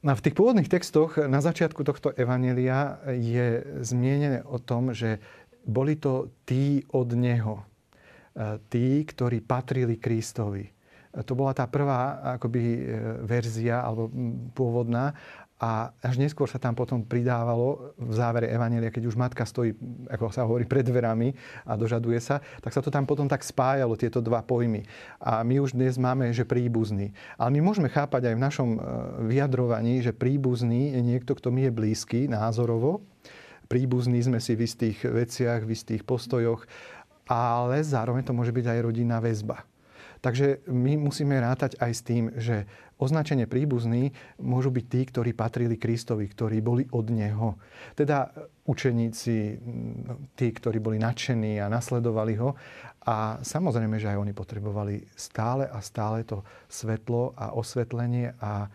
No 0.03 0.15
a 0.15 0.19
v 0.19 0.25
tých 0.27 0.37
pôvodných 0.39 0.71
textoch 0.71 1.19
na 1.19 1.43
začiatku 1.43 1.83
tohto 1.83 2.15
evanelia 2.15 3.01
je 3.11 3.65
zmienené 3.83 4.43
o 4.47 4.59
tom, 4.59 4.95
že 4.95 5.19
boli 5.67 5.99
to 5.99 6.31
tí 6.47 6.87
od 6.95 7.11
Neho. 7.15 7.63
E, 7.63 7.65
tí, 8.67 9.03
ktorí 9.07 9.41
patrili 9.47 9.97
Kristovi. 9.97 10.76
To 11.25 11.33
bola 11.33 11.57
tá 11.57 11.65
prvá 11.65 12.21
akoby 12.37 12.63
e, 12.63 12.81
verzia 13.25 13.81
alebo 13.81 14.13
pôvodná 14.53 15.17
a 15.57 15.89
až 16.05 16.21
neskôr 16.21 16.45
sa 16.45 16.61
tam 16.61 16.77
potom 16.77 17.01
pridávalo 17.01 17.97
v 17.97 18.13
závere 18.13 18.53
Evanelia, 18.53 18.93
keď 18.93 19.09
už 19.09 19.17
matka 19.17 19.41
stojí, 19.49 19.73
ako 20.05 20.29
sa 20.29 20.45
hovorí, 20.45 20.69
pred 20.69 20.85
dverami 20.85 21.33
a 21.65 21.81
dožaduje 21.81 22.21
sa, 22.21 22.45
tak 22.61 22.77
sa 22.77 22.85
to 22.85 22.93
tam 22.93 23.09
potom 23.09 23.25
tak 23.25 23.41
spájalo, 23.41 23.97
tieto 23.97 24.21
dva 24.21 24.45
pojmy. 24.45 24.85
A 25.17 25.41
my 25.41 25.65
už 25.65 25.73
dnes 25.73 25.97
máme, 25.97 26.29
že 26.37 26.45
príbuzný. 26.45 27.17
Ale 27.41 27.57
my 27.57 27.61
môžeme 27.65 27.89
chápať 27.89 28.29
aj 28.29 28.35
v 28.37 28.45
našom 28.45 28.69
e, 28.77 28.79
vyjadrovaní, 29.33 30.05
že 30.05 30.13
príbuzný 30.13 30.93
je 30.93 31.01
niekto, 31.01 31.33
kto 31.33 31.49
mi 31.49 31.65
je 31.65 31.73
blízky 31.73 32.29
názorovo. 32.29 33.01
Príbuzný 33.73 34.21
sme 34.21 34.45
si 34.45 34.53
v 34.53 34.69
istých 34.69 35.09
veciach, 35.09 35.65
v 35.65 35.73
istých 35.73 36.05
postojoch, 36.05 36.69
ale 37.25 37.81
zároveň 37.81 38.29
to 38.29 38.37
môže 38.37 38.53
byť 38.53 38.77
aj 38.77 38.79
rodinná 38.85 39.25
väzba. 39.25 39.65
Takže 40.21 40.67
my 40.69 40.97
musíme 40.97 41.37
rátať 41.39 41.77
aj 41.81 41.93
s 41.93 42.03
tým, 42.03 42.25
že 42.37 42.65
označenie 42.97 43.45
príbuzný 43.45 44.11
môžu 44.41 44.73
byť 44.73 44.85
tí, 44.89 45.01
ktorí 45.07 45.31
patrili 45.37 45.77
Kristovi, 45.77 46.27
ktorí 46.27 46.65
boli 46.65 46.89
od 46.93 47.07
Neho. 47.13 47.61
Teda 47.93 48.33
učeníci, 48.67 49.37
tí, 50.35 50.47
ktorí 50.51 50.81
boli 50.81 50.97
nadšení 50.99 51.61
a 51.61 51.71
nasledovali 51.71 52.35
ho. 52.41 52.57
A 53.07 53.39
samozrejme, 53.39 54.03
že 54.03 54.11
aj 54.11 54.19
oni 54.19 54.35
potrebovali 54.35 55.07
stále 55.15 55.71
a 55.71 55.79
stále 55.79 56.27
to 56.27 56.43
svetlo 56.67 57.39
a 57.39 57.55
osvetlenie 57.55 58.35
a 58.43 58.67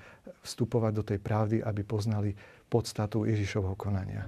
vstupovať 0.46 0.92
do 0.96 1.04
tej 1.04 1.20
pravdy, 1.20 1.58
aby 1.60 1.82
poznali 1.84 2.32
podstatu 2.72 3.28
Ježišovho 3.28 3.76
konania. 3.76 4.24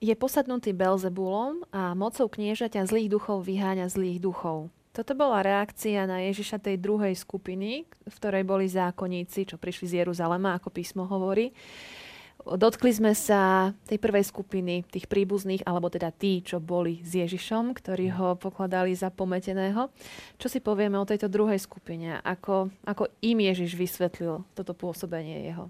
Je 0.00 0.16
posadnutý 0.16 0.72
Belzebulom 0.72 1.60
a 1.76 1.92
mocou 1.92 2.24
kniežaťa 2.24 2.88
zlých 2.88 3.12
duchov 3.12 3.44
vyháňa 3.44 3.92
zlých 3.92 4.16
duchov. 4.16 4.72
Toto 4.96 5.12
bola 5.12 5.44
reakcia 5.44 6.08
na 6.08 6.24
Ježiša 6.24 6.56
tej 6.56 6.80
druhej 6.80 7.12
skupiny, 7.12 7.84
v 7.84 8.14
ktorej 8.16 8.48
boli 8.48 8.64
zákonníci, 8.64 9.52
čo 9.52 9.60
prišli 9.60 9.92
z 9.92 9.94
Jeruzalema, 10.00 10.56
ako 10.56 10.72
písmo 10.72 11.04
hovorí. 11.04 11.52
Dotkli 12.40 12.96
sme 12.96 13.12
sa 13.12 13.76
tej 13.84 14.00
prvej 14.00 14.24
skupiny, 14.24 14.88
tých 14.88 15.04
príbuzných, 15.04 15.68
alebo 15.68 15.92
teda 15.92 16.08
tí, 16.08 16.40
čo 16.40 16.64
boli 16.64 17.04
s 17.04 17.20
Ježišom, 17.20 17.76
ktorí 17.76 18.08
ho 18.16 18.40
pokladali 18.40 18.96
za 18.96 19.12
pometeného. 19.12 19.92
Čo 20.40 20.48
si 20.48 20.64
povieme 20.64 20.96
o 20.96 21.04
tejto 21.04 21.28
druhej 21.28 21.60
skupine? 21.60 22.24
Ako, 22.24 22.72
ako 22.88 23.12
im 23.20 23.44
Ježiš 23.44 23.76
vysvetlil 23.76 24.48
toto 24.56 24.72
pôsobenie 24.72 25.44
jeho? 25.44 25.68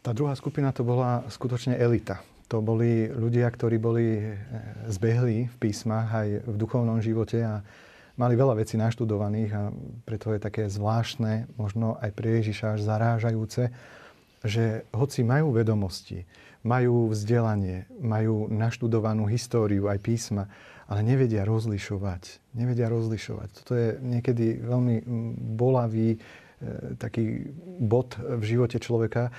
Tá 0.00 0.16
druhá 0.16 0.32
skupina 0.32 0.72
to 0.72 0.80
bola 0.80 1.28
skutočne 1.28 1.76
elita 1.76 2.24
to 2.48 2.60
boli 2.60 3.08
ľudia, 3.08 3.48
ktorí 3.48 3.76
boli 3.80 4.20
e, 4.20 4.24
zbehli 4.92 5.48
v 5.48 5.56
písmach 5.56 6.12
aj 6.12 6.44
v 6.44 6.56
duchovnom 6.60 7.00
živote 7.00 7.40
a 7.40 7.64
mali 8.14 8.34
veľa 8.38 8.54
vecí 8.58 8.78
naštudovaných 8.78 9.50
a 9.56 9.62
preto 10.06 10.30
je 10.30 10.40
také 10.40 10.70
zvláštne, 10.70 11.50
možno 11.58 11.98
aj 11.98 12.10
pre 12.14 12.38
Ježiša 12.42 12.78
až 12.78 12.80
zarážajúce, 12.86 13.74
že 14.44 14.84
hoci 14.92 15.24
majú 15.24 15.56
vedomosti, 15.56 16.28
majú 16.62 17.10
vzdelanie, 17.10 17.88
majú 17.98 18.46
naštudovanú 18.52 19.24
históriu 19.26 19.88
aj 19.88 19.98
písma, 20.04 20.44
ale 20.84 21.00
nevedia 21.00 21.48
rozlišovať. 21.48 22.52
Nevedia 22.52 22.92
rozlišovať. 22.92 23.48
Toto 23.64 23.72
je 23.72 23.96
niekedy 24.04 24.60
veľmi 24.60 24.96
bolavý 25.56 26.14
e, 26.14 26.18
taký 27.00 27.50
bod 27.80 28.20
v 28.20 28.42
živote 28.44 28.76
človeka, 28.76 29.32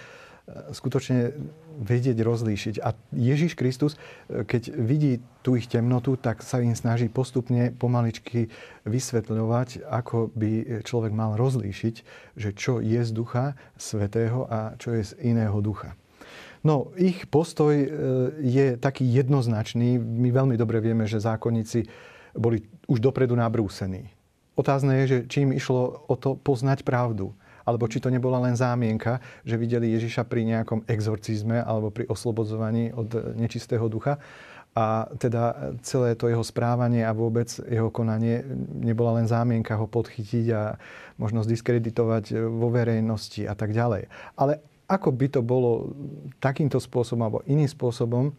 skutočne 0.45 1.33
vedieť 1.81 2.21
rozlíšiť. 2.21 2.75
A 2.85 2.93
Ježiš 3.11 3.57
Kristus, 3.57 3.97
keď 4.29 4.77
vidí 4.77 5.19
tú 5.41 5.57
ich 5.57 5.65
temnotu, 5.65 6.15
tak 6.15 6.45
sa 6.45 6.61
im 6.61 6.77
snaží 6.77 7.09
postupne, 7.09 7.73
pomaličky 7.73 8.53
vysvetľovať, 8.85 9.83
ako 9.89 10.29
by 10.37 10.81
človek 10.85 11.11
mal 11.11 11.33
rozlíšiť, 11.35 11.95
že 12.37 12.49
čo 12.53 12.77
je 12.79 13.01
z 13.01 13.11
ducha 13.11 13.57
svetého 13.75 14.45
a 14.45 14.77
čo 14.77 14.93
je 14.93 15.01
z 15.03 15.11
iného 15.25 15.57
ducha. 15.59 15.97
No, 16.65 16.89
ich 16.97 17.29
postoj 17.29 17.77
e, 17.77 17.89
je 18.41 18.73
taký 18.81 19.05
jednoznačný. 19.05 20.01
My 20.01 20.33
veľmi 20.33 20.57
dobre 20.57 20.81
vieme, 20.81 21.05
že 21.05 21.21
zákonníci 21.21 21.85
boli 22.33 22.65
už 22.89 22.97
dopredu 23.05 23.37
nabrúsení. 23.37 24.09
Otázne 24.57 24.97
je, 25.03 25.05
že 25.05 25.17
čím 25.29 25.53
išlo 25.53 26.09
o 26.09 26.15
to 26.17 26.33
poznať 26.33 26.81
pravdu 26.81 27.37
alebo 27.65 27.89
či 27.89 27.97
to 27.97 28.13
nebola 28.13 28.37
len 28.45 28.53
zámienka, 28.53 29.19
že 29.41 29.57
videli 29.57 29.91
Ježiša 29.97 30.29
pri 30.29 30.45
nejakom 30.45 30.85
exorcizme 30.85 31.59
alebo 31.59 31.89
pri 31.89 32.05
oslobodzovaní 32.05 32.93
od 32.93 33.35
nečistého 33.35 33.89
ducha. 33.89 34.21
A 34.75 35.07
teda 35.15 35.73
celé 35.87 36.19
to 36.19 36.27
jeho 36.27 36.43
správanie 36.43 36.99
a 37.07 37.15
vôbec 37.15 37.47
jeho 37.63 37.87
konanie 37.87 38.43
nebola 38.83 39.23
len 39.23 39.25
zámienka 39.25 39.79
ho 39.79 39.87
podchytiť 39.87 40.45
a 40.51 40.75
možno 41.15 41.47
zdiskreditovať 41.47 42.51
vo 42.51 42.67
verejnosti 42.67 43.47
a 43.47 43.55
tak 43.55 43.71
ďalej. 43.71 44.11
Ale 44.35 44.59
ako 44.85 45.09
by 45.15 45.27
to 45.31 45.41
bolo 45.41 45.95
takýmto 46.43 46.77
spôsobom 46.77 47.23
alebo 47.23 47.39
iným 47.47 47.71
spôsobom, 47.71 48.35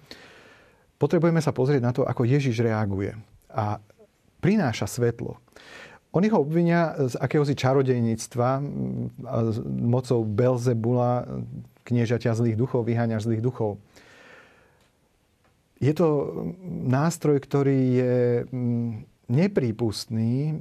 potrebujeme 1.01 1.41
sa 1.41 1.57
pozrieť 1.57 1.83
na 1.83 1.93
to, 1.97 2.05
ako 2.05 2.29
Ježiš 2.29 2.61
reaguje. 2.61 3.17
A 3.51 3.81
prináša 4.45 4.85
svetlo. 4.87 5.41
Oni 6.17 6.33
ho 6.33 6.41
obvinia 6.41 6.97
z 6.97 7.21
akéhosi 7.21 7.53
čarodejníctva 7.53 8.65
mocou 9.69 10.25
Belzebula, 10.25 11.29
kniežaťa 11.85 12.33
zlých 12.33 12.57
duchov, 12.57 12.89
vyháňa 12.89 13.21
zlých 13.21 13.45
duchov. 13.45 13.77
Je 15.77 15.93
to 15.93 16.09
nástroj, 16.89 17.37
ktorý 17.45 17.81
je 18.01 18.17
neprípustný, 19.29 20.33
e, 20.49 20.55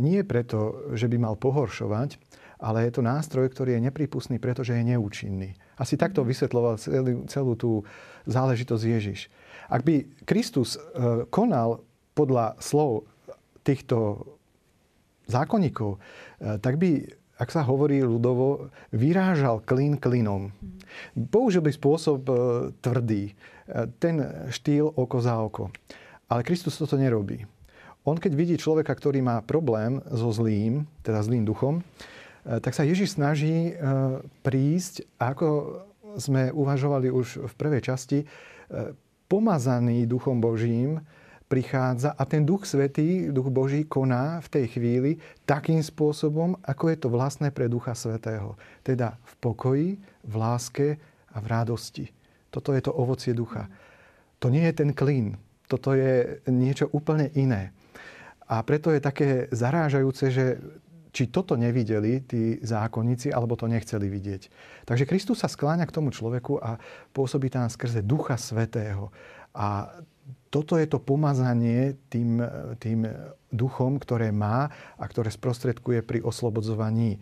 nie 0.00 0.22
preto, 0.24 0.88
že 0.96 1.10
by 1.10 1.16
mal 1.20 1.34
pohoršovať, 1.36 2.16
ale 2.56 2.88
je 2.88 2.92
to 2.96 3.02
nástroj, 3.04 3.52
ktorý 3.52 3.76
je 3.76 3.84
neprípustný, 3.90 4.40
pretože 4.40 4.72
je 4.72 4.86
neúčinný. 4.96 5.58
Asi 5.76 6.00
takto 6.00 6.24
vysvetloval 6.24 6.80
celú, 6.80 7.28
celú 7.28 7.52
tú 7.58 7.70
záležitosť 8.24 8.84
Ježiš. 8.86 9.20
Ak 9.68 9.84
by 9.84 10.08
Kristus 10.24 10.78
e, 10.78 11.26
konal 11.28 11.84
podľa 12.16 12.56
slov 12.62 13.04
týchto 13.66 14.24
zákonníkov, 15.26 15.98
eh, 15.98 16.58
tak 16.62 16.78
by, 16.78 17.04
ak 17.36 17.50
sa 17.52 17.66
hovorí 17.66 18.00
ľudovo, 18.00 18.72
vyrážal 18.94 19.60
klin 19.66 19.98
klinom. 19.98 20.54
Použil 21.28 21.60
by 21.60 21.70
spôsob 21.74 22.20
eh, 22.26 22.36
tvrdý, 22.80 23.24
eh, 23.32 23.86
ten 23.98 24.22
štýl 24.50 24.90
oko 24.94 25.18
za 25.20 25.36
oko. 25.42 25.68
Ale 26.26 26.42
Kristus 26.42 26.78
toto 26.78 26.98
nerobí. 26.98 27.46
On 28.06 28.14
keď 28.14 28.32
vidí 28.38 28.54
človeka, 28.54 28.94
ktorý 28.94 29.18
má 29.18 29.42
problém 29.42 29.98
so 30.14 30.30
zlým, 30.30 30.86
teda 31.02 31.26
zlým 31.26 31.42
duchom, 31.42 31.82
tak 32.46 32.70
sa 32.78 32.86
Ježiš 32.86 33.18
snaží 33.18 33.74
prísť, 34.46 35.02
ako 35.18 35.82
sme 36.14 36.54
uvažovali 36.54 37.10
už 37.10 37.50
v 37.50 37.54
prvej 37.58 37.82
časti, 37.82 38.22
pomazaný 39.26 40.06
duchom 40.06 40.38
Božím, 40.38 41.02
prichádza 41.46 42.14
a 42.18 42.22
ten 42.26 42.42
Duch 42.42 42.66
Svetý, 42.66 43.30
Duch 43.30 43.50
Boží 43.54 43.86
koná 43.86 44.42
v 44.42 44.48
tej 44.50 44.64
chvíli 44.74 45.10
takým 45.46 45.78
spôsobom, 45.78 46.58
ako 46.66 46.84
je 46.90 46.98
to 46.98 47.08
vlastné 47.08 47.54
pre 47.54 47.70
Ducha 47.70 47.94
Svetého. 47.94 48.58
Teda 48.82 49.14
v 49.22 49.32
pokoji, 49.38 49.88
v 50.26 50.34
láske 50.34 50.98
a 51.30 51.38
v 51.38 51.46
radosti. 51.46 52.06
Toto 52.50 52.74
je 52.74 52.82
to 52.82 52.92
ovocie 52.94 53.36
ducha. 53.36 53.70
To 54.42 54.50
nie 54.50 54.64
je 54.66 54.74
ten 54.74 54.90
klín. 54.90 55.38
Toto 55.70 55.94
je 55.94 56.42
niečo 56.50 56.90
úplne 56.90 57.30
iné. 57.34 57.74
A 58.46 58.62
preto 58.62 58.94
je 58.94 59.02
také 59.02 59.50
zarážajúce, 59.50 60.24
že 60.30 60.44
či 61.10 61.32
toto 61.32 61.56
nevideli 61.56 62.20
tí 62.28 62.60
zákonníci, 62.60 63.32
alebo 63.32 63.56
to 63.56 63.64
nechceli 63.66 64.06
vidieť. 64.06 64.42
Takže 64.84 65.08
Kristus 65.08 65.40
sa 65.40 65.48
skláňa 65.48 65.88
k 65.88 65.96
tomu 65.96 66.12
človeku 66.12 66.60
a 66.60 66.76
pôsobí 67.16 67.48
tam 67.48 67.66
skrze 67.72 68.04
Ducha 68.04 68.36
Svetého. 68.36 69.08
A 69.56 69.88
toto 70.50 70.78
je 70.78 70.86
to 70.86 71.02
pomazanie 71.02 71.98
tým, 72.08 72.40
tým 72.78 73.06
duchom, 73.50 73.98
ktoré 73.98 74.30
má 74.30 74.70
a 74.96 75.04
ktoré 75.04 75.30
sprostredkuje 75.32 76.06
pri 76.06 76.22
oslobodzovaní. 76.22 77.18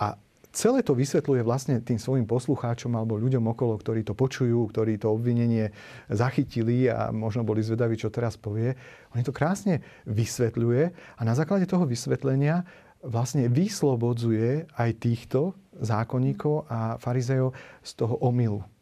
A 0.00 0.18
celé 0.54 0.86
to 0.86 0.94
vysvetľuje 0.94 1.42
vlastne 1.42 1.82
tým 1.82 1.98
svojim 1.98 2.26
poslucháčom 2.26 2.94
alebo 2.94 3.18
ľuďom 3.18 3.42
okolo, 3.50 3.78
ktorí 3.78 4.06
to 4.06 4.14
počujú, 4.14 4.70
ktorí 4.70 4.98
to 4.98 5.10
obvinenie 5.10 5.74
zachytili 6.06 6.86
a 6.90 7.10
možno 7.10 7.42
boli 7.42 7.62
zvedaví, 7.62 7.98
čo 7.98 8.10
teraz 8.10 8.38
povie. 8.38 8.78
On 9.14 9.22
to 9.22 9.34
krásne 9.34 9.82
vysvetľuje 10.06 10.82
a 11.18 11.20
na 11.22 11.34
základe 11.34 11.66
toho 11.66 11.86
vysvetlenia 11.86 12.66
vlastne 13.04 13.52
vyslobodzuje 13.52 14.72
aj 14.80 14.90
týchto 14.96 15.52
zákonníkov 15.76 16.70
a 16.70 16.96
farizejov 16.96 17.52
z 17.84 17.90
toho 17.98 18.16
omylu. 18.24 18.73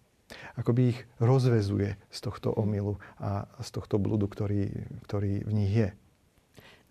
Akoby 0.57 0.97
ich 0.97 1.01
rozvezuje 1.17 1.97
z 2.13 2.19
tohto 2.21 2.53
omylu 2.53 3.01
a 3.17 3.49
z 3.65 3.69
tohto 3.73 3.97
blúdu, 3.97 4.29
ktorý, 4.29 4.69
ktorý 5.09 5.49
v 5.49 5.53
nich 5.53 5.73
je. 5.73 5.89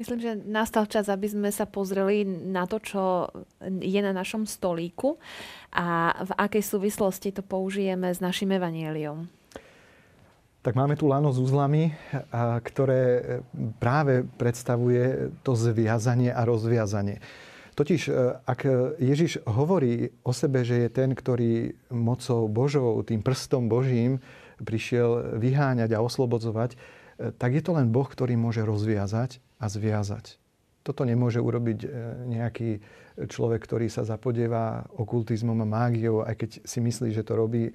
Myslím, 0.01 0.17
že 0.17 0.33
nastal 0.33 0.89
čas, 0.89 1.13
aby 1.13 1.29
sme 1.29 1.53
sa 1.53 1.69
pozreli 1.69 2.25
na 2.25 2.65
to, 2.65 2.81
čo 2.81 3.29
je 3.61 4.01
na 4.01 4.09
našom 4.09 4.49
stolíku 4.49 5.21
a 5.69 6.17
v 6.25 6.31
akej 6.41 6.63
súvislosti 6.65 7.29
to 7.29 7.45
použijeme 7.45 8.09
s 8.09 8.17
našim 8.17 8.49
evanieliom. 8.49 9.29
Tak 10.65 10.73
máme 10.73 10.97
tu 10.97 11.05
lano 11.05 11.29
s 11.29 11.37
úzlami, 11.37 11.93
ktoré 12.65 13.01
práve 13.77 14.25
predstavuje 14.41 15.33
to 15.45 15.53
zviazanie 15.53 16.33
a 16.33 16.49
rozviazanie. 16.49 17.21
Totiž, 17.71 18.11
e, 18.11 18.13
ak 18.43 18.67
Ježiš 18.99 19.39
hovorí 19.47 20.11
o 20.27 20.35
sebe, 20.35 20.67
že 20.67 20.87
je 20.87 20.89
ten, 20.91 21.15
ktorý 21.15 21.79
mocou 21.87 22.51
Božou, 22.51 22.99
tým 23.07 23.23
prstom 23.23 23.71
Božím 23.71 24.19
prišiel 24.59 25.39
vyháňať 25.39 25.95
a 25.95 26.03
oslobodzovať, 26.03 26.75
e, 26.75 26.77
tak 27.31 27.55
je 27.55 27.63
to 27.63 27.71
len 27.71 27.87
Boh, 27.87 28.07
ktorý 28.07 28.35
môže 28.35 28.59
rozviazať 28.67 29.39
a 29.55 29.71
zviazať. 29.71 30.35
Toto 30.83 31.07
nemôže 31.07 31.39
urobiť 31.39 31.79
e, 31.85 31.87
nejaký 32.27 32.69
človek, 33.31 33.63
ktorý 33.63 33.87
sa 33.87 34.03
zapodieva 34.03 34.83
okultizmom 34.91 35.63
a 35.63 35.67
mágiou, 35.67 36.27
aj 36.27 36.35
keď 36.43 36.49
si 36.67 36.79
myslí, 36.83 37.15
že 37.15 37.23
to 37.23 37.39
robí. 37.39 37.71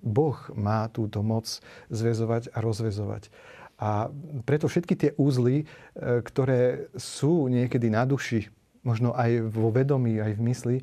Boh 0.00 0.38
má 0.56 0.88
túto 0.88 1.20
moc 1.20 1.44
zväzovať 1.92 2.48
a 2.54 2.58
rozvezovať. 2.64 3.28
A 3.74 4.08
preto 4.46 4.70
všetky 4.70 4.94
tie 4.94 5.10
úzly, 5.18 5.66
ktoré 5.98 6.86
sú 6.94 7.50
niekedy 7.50 7.90
na 7.90 8.06
duši, 8.06 8.46
možno 8.84 9.16
aj 9.16 9.50
vo 9.50 9.72
vedomí, 9.72 10.20
aj 10.20 10.32
v 10.36 10.42
mysli, 10.46 10.76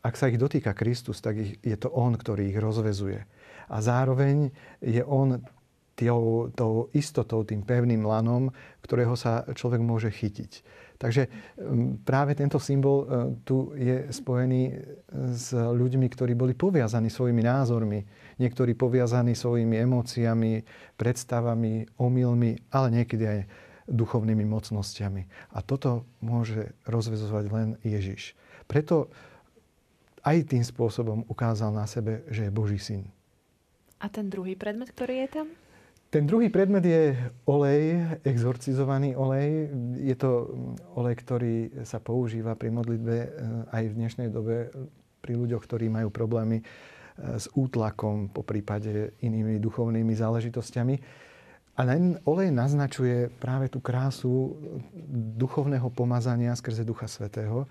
ak 0.00 0.14
sa 0.14 0.30
ich 0.30 0.38
dotýka 0.38 0.76
Kristus, 0.76 1.18
tak 1.18 1.36
je 1.40 1.76
to 1.76 1.90
On, 1.90 2.14
ktorý 2.14 2.54
ich 2.54 2.58
rozvezuje. 2.60 3.26
A 3.66 3.76
zároveň 3.82 4.54
je 4.78 5.02
On 5.02 5.42
tou, 5.98 6.48
tou 6.54 6.88
istotou, 6.96 7.44
tým 7.44 7.60
pevným 7.66 8.06
lanom, 8.06 8.48
ktorého 8.80 9.18
sa 9.18 9.44
človek 9.52 9.82
môže 9.82 10.08
chytiť. 10.08 10.52
Takže 11.00 11.32
práve 12.04 12.36
tento 12.36 12.60
symbol 12.60 12.96
e, 13.00 13.06
tu 13.48 13.72
je 13.72 14.12
spojený 14.12 14.62
s 15.32 15.56
ľuďmi, 15.56 16.06
ktorí 16.12 16.36
boli 16.36 16.52
poviazaní 16.52 17.08
svojimi 17.08 17.40
názormi, 17.40 18.04
niektorí 18.36 18.76
poviazaní 18.76 19.32
svojimi 19.32 19.80
emóciami, 19.80 20.60
predstavami, 21.00 21.88
omylmi, 21.96 22.52
ale 22.68 22.86
niekedy 23.00 23.24
aj 23.24 23.40
duchovnými 23.90 24.46
mocnosťami. 24.46 25.52
A 25.52 25.58
toto 25.60 26.06
môže 26.22 26.72
rozvezovať 26.86 27.44
len 27.50 27.68
Ježiš. 27.82 28.38
Preto 28.70 29.10
aj 30.22 30.46
tým 30.46 30.62
spôsobom 30.62 31.26
ukázal 31.26 31.74
na 31.74 31.84
sebe, 31.90 32.22
že 32.30 32.48
je 32.48 32.54
Boží 32.54 32.78
syn. 32.78 33.08
A 34.00 34.08
ten 34.08 34.32
druhý 34.32 34.56
predmet, 34.56 34.94
ktorý 34.94 35.26
je 35.26 35.28
tam? 35.28 35.46
Ten 36.10 36.26
druhý 36.26 36.50
predmet 36.50 36.82
je 36.82 37.14
olej, 37.46 38.02
exorcizovaný 38.26 39.14
olej. 39.14 39.70
Je 40.02 40.16
to 40.18 40.50
olej, 40.98 41.14
ktorý 41.22 41.54
sa 41.86 42.02
používa 42.02 42.58
pri 42.58 42.74
modlitbe 42.74 43.14
eh, 43.14 43.28
aj 43.70 43.82
v 43.86 43.96
dnešnej 43.96 44.28
dobe 44.32 44.74
pri 45.22 45.38
ľuďoch, 45.38 45.62
ktorí 45.62 45.86
majú 45.86 46.10
problémy 46.10 46.58
eh, 46.58 46.64
s 47.38 47.46
útlakom, 47.54 48.26
po 48.26 48.42
prípade 48.42 49.14
inými 49.22 49.62
duchovnými 49.62 50.10
záležitosťami. 50.10 50.94
A 51.78 51.86
ten 51.86 52.18
olej 52.26 52.50
naznačuje 52.50 53.30
práve 53.40 53.70
tú 53.70 53.80
krásu 53.80 54.58
duchovného 55.38 55.88
pomazania 55.92 56.52
skrze 56.52 56.84
Ducha 56.84 57.06
Svetého. 57.06 57.64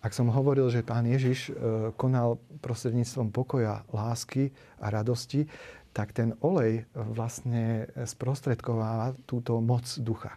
Ak 0.00 0.14
som 0.14 0.30
hovoril, 0.30 0.70
že 0.70 0.86
pán 0.86 1.04
Ježiš 1.04 1.50
eh, 1.50 1.54
konal 1.98 2.38
prostredníctvom 2.62 3.34
pokoja, 3.34 3.82
lásky 3.90 4.54
a 4.80 4.88
radosti, 4.88 5.50
tak 5.96 6.12
ten 6.12 6.36
olej 6.44 6.84
vlastne 6.92 7.88
sprostredkováva 7.96 9.16
túto 9.24 9.56
moc 9.64 9.88
ducha. 9.96 10.36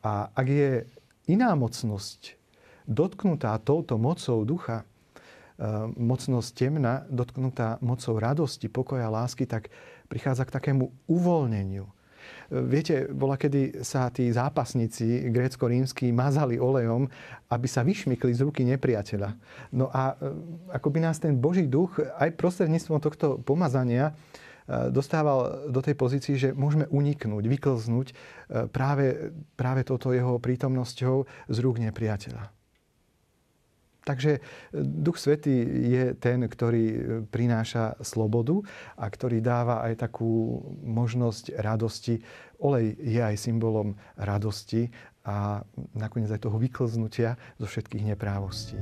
A 0.00 0.32
ak 0.32 0.46
je 0.48 0.88
iná 1.28 1.52
mocnosť 1.52 2.32
dotknutá 2.88 3.60
touto 3.60 4.00
mocou 4.00 4.46
ducha, 4.48 4.80
e, 4.80 4.84
mocnosť 6.00 6.50
temna, 6.56 7.04
dotknutá 7.12 7.76
mocou 7.84 8.16
radosti, 8.16 8.72
pokoja, 8.72 9.12
lásky, 9.12 9.44
tak 9.44 9.68
prichádza 10.08 10.48
k 10.48 10.54
takému 10.56 10.88
uvoľneniu. 11.10 11.84
E, 12.48 12.62
viete, 12.62 13.10
bola, 13.10 13.38
kedy 13.38 13.82
sa 13.82 14.10
tí 14.10 14.30
zápasníci 14.30 15.28
grécko-rímsky 15.30 16.10
mazali 16.10 16.58
olejom, 16.60 17.06
aby 17.50 17.66
sa 17.70 17.86
vyšmykli 17.86 18.32
z 18.34 18.44
ruky 18.46 18.62
nepriateľa. 18.66 19.30
No 19.74 19.90
a 19.90 20.14
e, 20.16 20.32
ako 20.74 20.88
by 20.90 20.98
nás 21.02 21.22
ten 21.22 21.36
Boží 21.36 21.66
duch 21.66 21.98
aj 21.98 22.34
prostredníctvom 22.38 22.98
tohto 23.02 23.38
pomazania 23.42 24.16
Eh, 24.66 24.90
dostával 24.90 25.70
do 25.70 25.78
tej 25.78 25.94
pozícii, 25.94 26.34
že 26.34 26.48
môžeme 26.50 26.90
uniknúť, 26.90 27.44
vyklznúť 27.46 28.08
eh, 28.10 28.66
práve, 28.66 29.30
práve 29.54 29.86
touto 29.86 30.10
jeho 30.10 30.42
prítomnosťou 30.42 31.22
z 31.46 31.56
rúk 31.62 31.78
nepriateľa. 31.78 32.55
Takže 34.06 34.38
eh, 34.38 34.40
Duch 34.78 35.18
Svetý 35.18 35.66
je 35.90 36.14
ten, 36.14 36.46
ktorý 36.46 36.84
prináša 37.26 37.98
slobodu 37.98 38.62
a 38.94 39.10
ktorý 39.10 39.42
dáva 39.42 39.82
aj 39.82 40.06
takú 40.06 40.62
možnosť 40.86 41.58
radosti. 41.58 42.22
Olej 42.62 42.94
je 43.02 43.20
aj 43.20 43.36
symbolom 43.36 43.98
radosti 44.16 44.88
a 45.26 45.60
nakoniec 45.92 46.30
aj 46.30 46.46
toho 46.46 46.56
vyklznutia 46.56 47.34
zo 47.58 47.66
všetkých 47.66 48.14
neprávostí. 48.14 48.78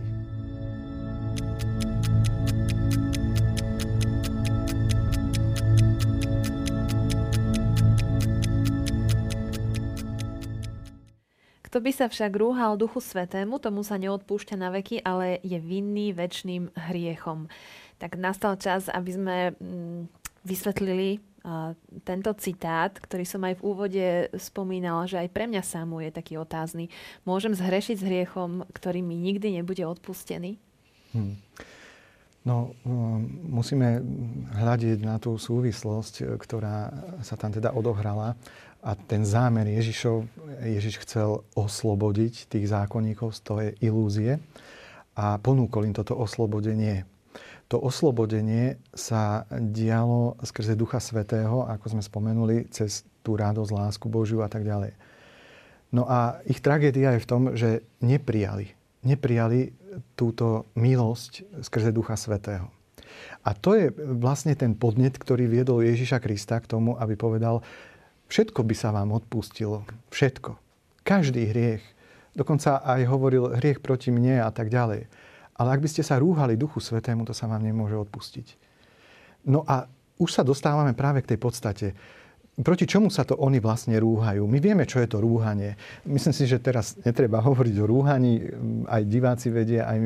Kto 11.75 11.83
by 11.83 11.91
sa 11.91 12.07
však 12.07 12.39
rúhal 12.39 12.79
Duchu 12.79 13.03
Svetému, 13.03 13.59
tomu 13.59 13.83
sa 13.83 13.99
neodpúšťa 13.99 14.55
na 14.55 14.71
veky, 14.71 15.03
ale 15.03 15.43
je 15.43 15.59
vinný 15.59 16.15
väčšným 16.15 16.71
hriechom. 16.71 17.51
Tak 17.99 18.15
nastal 18.15 18.55
čas, 18.63 18.87
aby 18.87 19.11
sme 19.11 19.37
mm, 19.59 20.07
vysvetlili 20.47 21.19
tento 22.07 22.31
citát, 22.39 22.95
ktorý 22.95 23.27
som 23.27 23.43
aj 23.43 23.59
v 23.59 23.65
úvode 23.67 24.07
spomínala, 24.39 25.11
že 25.11 25.19
aj 25.19 25.35
pre 25.35 25.51
mňa 25.51 25.67
samú 25.67 25.99
je 25.99 26.15
taký 26.15 26.39
otázny. 26.39 26.95
Môžem 27.27 27.59
zhrešiť 27.59 27.99
s 27.99 28.07
hriechom, 28.07 28.71
ktorý 28.71 29.03
mi 29.03 29.19
nikdy 29.19 29.59
nebude 29.59 29.83
odpustený? 29.83 30.63
Hmm. 31.11 31.43
No, 32.45 32.77
um, 32.85 33.25
musíme 33.49 34.05
hľadiť 34.53 35.01
na 35.01 35.17
tú 35.17 35.41
súvislosť, 35.41 36.37
ktorá 36.37 36.93
sa 37.25 37.41
tam 37.41 37.49
teda 37.49 37.73
odohrala. 37.73 38.37
A 38.85 38.93
ten 38.93 39.25
zámer 39.25 39.65
Ježišov, 39.65 40.29
Ježiš 40.61 41.01
chcel 41.09 41.41
oslobodiť 41.57 42.53
tých 42.53 42.69
zákonníkov 42.69 43.33
z 43.33 43.41
toho 43.41 43.61
ilúzie 43.81 44.45
a 45.17 45.41
ponúkol 45.41 45.89
im 45.89 45.97
toto 45.97 46.13
oslobodenie. 46.21 47.09
To 47.73 47.81
oslobodenie 47.81 48.77
sa 48.93 49.49
dialo 49.49 50.37
skrze 50.45 50.77
Ducha 50.77 51.01
Svetého, 51.01 51.65
ako 51.65 51.97
sme 51.97 52.03
spomenuli, 52.05 52.69
cez 52.69 53.09
tú 53.25 53.41
radosť, 53.41 53.73
lásku 53.73 54.05
Božiu 54.13 54.45
a 54.45 54.53
tak 54.53 54.69
ďalej. 54.69 54.93
No 55.89 56.05
a 56.05 56.45
ich 56.45 56.61
tragédia 56.61 57.17
je 57.17 57.25
v 57.25 57.31
tom, 57.31 57.43
že 57.57 57.81
neprijali. 58.05 58.77
Neprijali 59.01 59.73
túto 60.15 60.69
milosť 60.75 61.63
skrze 61.63 61.91
Ducha 61.91 62.15
Svetého. 62.19 62.71
A 63.47 63.55
to 63.55 63.77
je 63.79 63.93
vlastne 63.95 64.57
ten 64.59 64.75
podnet, 64.75 65.15
ktorý 65.15 65.47
viedol 65.47 65.85
Ježiša 65.85 66.19
Krista 66.19 66.59
k 66.59 66.71
tomu, 66.71 66.99
aby 66.99 67.15
povedal, 67.15 67.63
Všetko 68.29 68.65
by 68.65 68.75
sa 68.75 68.91
vám 68.91 69.13
odpustilo. 69.13 69.85
Všetko. 70.09 70.57
Každý 71.05 71.45
hriech. 71.53 71.85
Dokonca 72.35 72.83
aj 72.83 73.07
hovoril 73.07 73.53
hriech 73.61 73.79
proti 73.85 74.11
mne 74.11 74.43
a 74.43 74.51
tak 74.51 74.73
ďalej. 74.73 75.07
Ale 75.55 75.69
ak 75.71 75.83
by 75.85 75.89
ste 75.93 76.03
sa 76.03 76.19
rúhali 76.19 76.59
Duchu 76.59 76.83
Svetému, 76.83 77.23
to 77.29 77.37
sa 77.37 77.47
vám 77.47 77.63
nemôže 77.63 77.95
odpustiť. 77.95 78.59
No 79.47 79.63
a 79.69 79.87
už 80.19 80.35
sa 80.35 80.43
dostávame 80.43 80.97
práve 80.97 81.23
k 81.23 81.37
tej 81.37 81.39
podstate. 81.39 81.87
Proti 82.55 82.87
čomu 82.87 83.11
sa 83.11 83.27
to 83.27 83.35
oni 83.35 83.59
vlastne 83.59 83.99
rúhajú? 83.99 84.47
My 84.47 84.63
vieme, 84.63 84.87
čo 84.87 85.03
je 85.03 85.11
to 85.11 85.19
rúhanie. 85.19 85.75
Myslím 86.07 86.31
si, 86.31 86.47
že 86.47 86.63
teraz 86.63 86.95
netreba 87.03 87.43
hovoriť 87.43 87.75
o 87.83 87.89
rúhaní. 87.91 88.47
Aj 88.87 89.03
diváci 89.03 89.51
vedia, 89.51 89.91
aj 89.91 89.99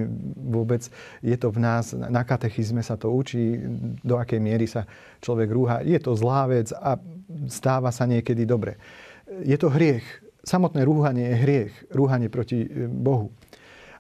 vôbec 0.49 0.81
je 1.21 1.37
to 1.37 1.53
v 1.53 1.59
nás. 1.61 1.93
Na 1.93 2.25
katechizme 2.25 2.81
sa 2.81 2.97
to 2.97 3.13
učí, 3.13 3.61
do 4.01 4.17
akej 4.17 4.41
miery 4.41 4.65
sa 4.65 4.89
človek 5.21 5.49
rúha. 5.53 5.85
Je 5.85 6.01
to 6.01 6.17
zlá 6.17 6.49
vec 6.49 6.73
a 6.73 6.97
stáva 7.53 7.93
sa 7.93 8.09
niekedy 8.09 8.49
dobre. 8.49 8.81
Je 9.45 9.61
to 9.61 9.69
hriech. 9.69 10.09
Samotné 10.41 10.89
rúhanie 10.89 11.29
je 11.29 11.41
hriech. 11.45 11.73
Rúhanie 11.93 12.33
proti 12.33 12.65
e, 12.65 12.89
Bohu. 12.89 13.29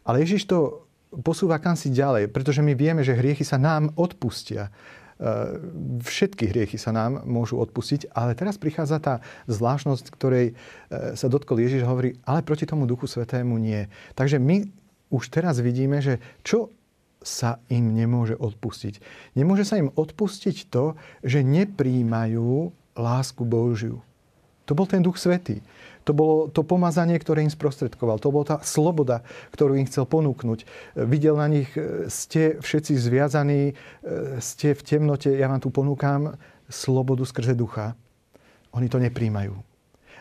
Ale 0.08 0.24
Ježiš 0.24 0.48
to 0.48 0.88
posúva 1.20 1.60
kam 1.60 1.76
si 1.76 1.92
ďalej, 1.92 2.32
pretože 2.32 2.64
my 2.64 2.72
vieme, 2.72 3.04
že 3.04 3.12
hriechy 3.12 3.44
sa 3.44 3.60
nám 3.60 3.92
odpustia. 3.96 4.72
E, 5.18 5.58
všetky 5.98 6.46
hriechy 6.46 6.78
sa 6.78 6.94
nám 6.94 7.26
môžu 7.26 7.58
odpustiť, 7.58 8.14
ale 8.14 8.38
teraz 8.38 8.54
prichádza 8.54 9.02
tá 9.02 9.14
zvláštnosť, 9.50 10.14
ktorej 10.14 10.46
e, 10.50 10.54
sa 11.18 11.26
dotkol 11.26 11.58
Ježiš, 11.58 11.82
hovorí, 11.82 12.14
ale 12.22 12.46
proti 12.46 12.70
tomu 12.70 12.86
Duchu 12.86 13.10
Svetému 13.10 13.58
nie. 13.58 13.90
Takže 14.14 14.38
my 14.38 14.70
už 15.10 15.34
teraz 15.34 15.58
vidíme, 15.58 15.98
že 15.98 16.22
čo 16.46 16.70
sa 17.18 17.58
im 17.66 17.98
nemôže 17.98 18.38
odpustiť. 18.38 19.02
Nemôže 19.34 19.66
sa 19.66 19.82
im 19.82 19.90
odpustiť 19.90 20.70
to, 20.70 20.94
že 21.26 21.42
nepríjmajú 21.42 22.70
lásku 22.94 23.42
Božiu. 23.42 23.98
To 24.68 24.76
bol 24.76 24.84
ten 24.84 25.00
Duch 25.00 25.16
Svetý. 25.16 25.64
To 26.04 26.12
bolo 26.12 26.52
to 26.52 26.64
pomazanie, 26.64 27.16
ktoré 27.16 27.44
im 27.44 27.52
sprostredkoval. 27.52 28.20
To 28.20 28.32
bola 28.32 28.56
tá 28.56 28.56
sloboda, 28.64 29.24
ktorú 29.52 29.76
im 29.76 29.88
chcel 29.88 30.04
ponúknuť. 30.04 30.64
Videl 31.08 31.36
na 31.36 31.48
nich, 31.48 31.72
e, 31.72 32.08
ste 32.12 32.60
všetci 32.60 32.96
zviazaní, 32.96 33.72
e, 33.72 33.74
ste 34.40 34.72
v 34.76 34.82
temnote, 34.84 35.32
ja 35.32 35.48
vám 35.48 35.60
tu 35.60 35.68
ponúkam 35.72 36.36
slobodu 36.68 37.24
skrze 37.24 37.56
ducha. 37.56 37.96
Oni 38.76 38.88
to 38.92 39.00
nepríjmajú. 39.00 39.56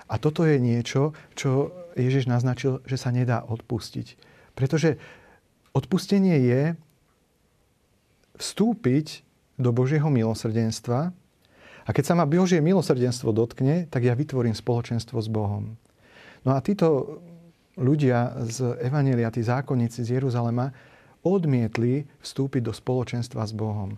A 0.08 0.16
toto 0.16 0.48
je 0.48 0.56
niečo, 0.60 1.12
čo 1.36 1.76
Ježiš 2.00 2.32
naznačil, 2.32 2.80
že 2.88 2.96
sa 2.96 3.12
nedá 3.12 3.44
odpustiť. 3.44 4.16
Pretože 4.56 4.96
odpustenie 5.76 6.40
je 6.48 6.62
vstúpiť 8.40 9.28
do 9.60 9.76
Božieho 9.76 10.08
milosrdenstva, 10.08 11.12
a 11.88 11.90
keď 11.96 12.04
sa 12.04 12.14
ma 12.20 12.28
Božie 12.28 12.60
milosrdenstvo 12.60 13.32
dotkne, 13.32 13.88
tak 13.88 14.04
ja 14.04 14.12
vytvorím 14.12 14.52
spoločenstvo 14.52 15.24
s 15.24 15.32
Bohom. 15.32 15.80
No 16.44 16.52
a 16.52 16.60
títo 16.60 17.20
ľudia 17.80 18.44
z 18.44 18.76
Evanielia, 18.84 19.32
tí 19.32 19.40
zákonníci 19.40 20.04
z 20.04 20.20
Jeruzalema, 20.20 20.76
odmietli 21.24 22.04
vstúpiť 22.20 22.62
do 22.68 22.74
spoločenstva 22.76 23.48
s 23.48 23.56
Bohom. 23.56 23.96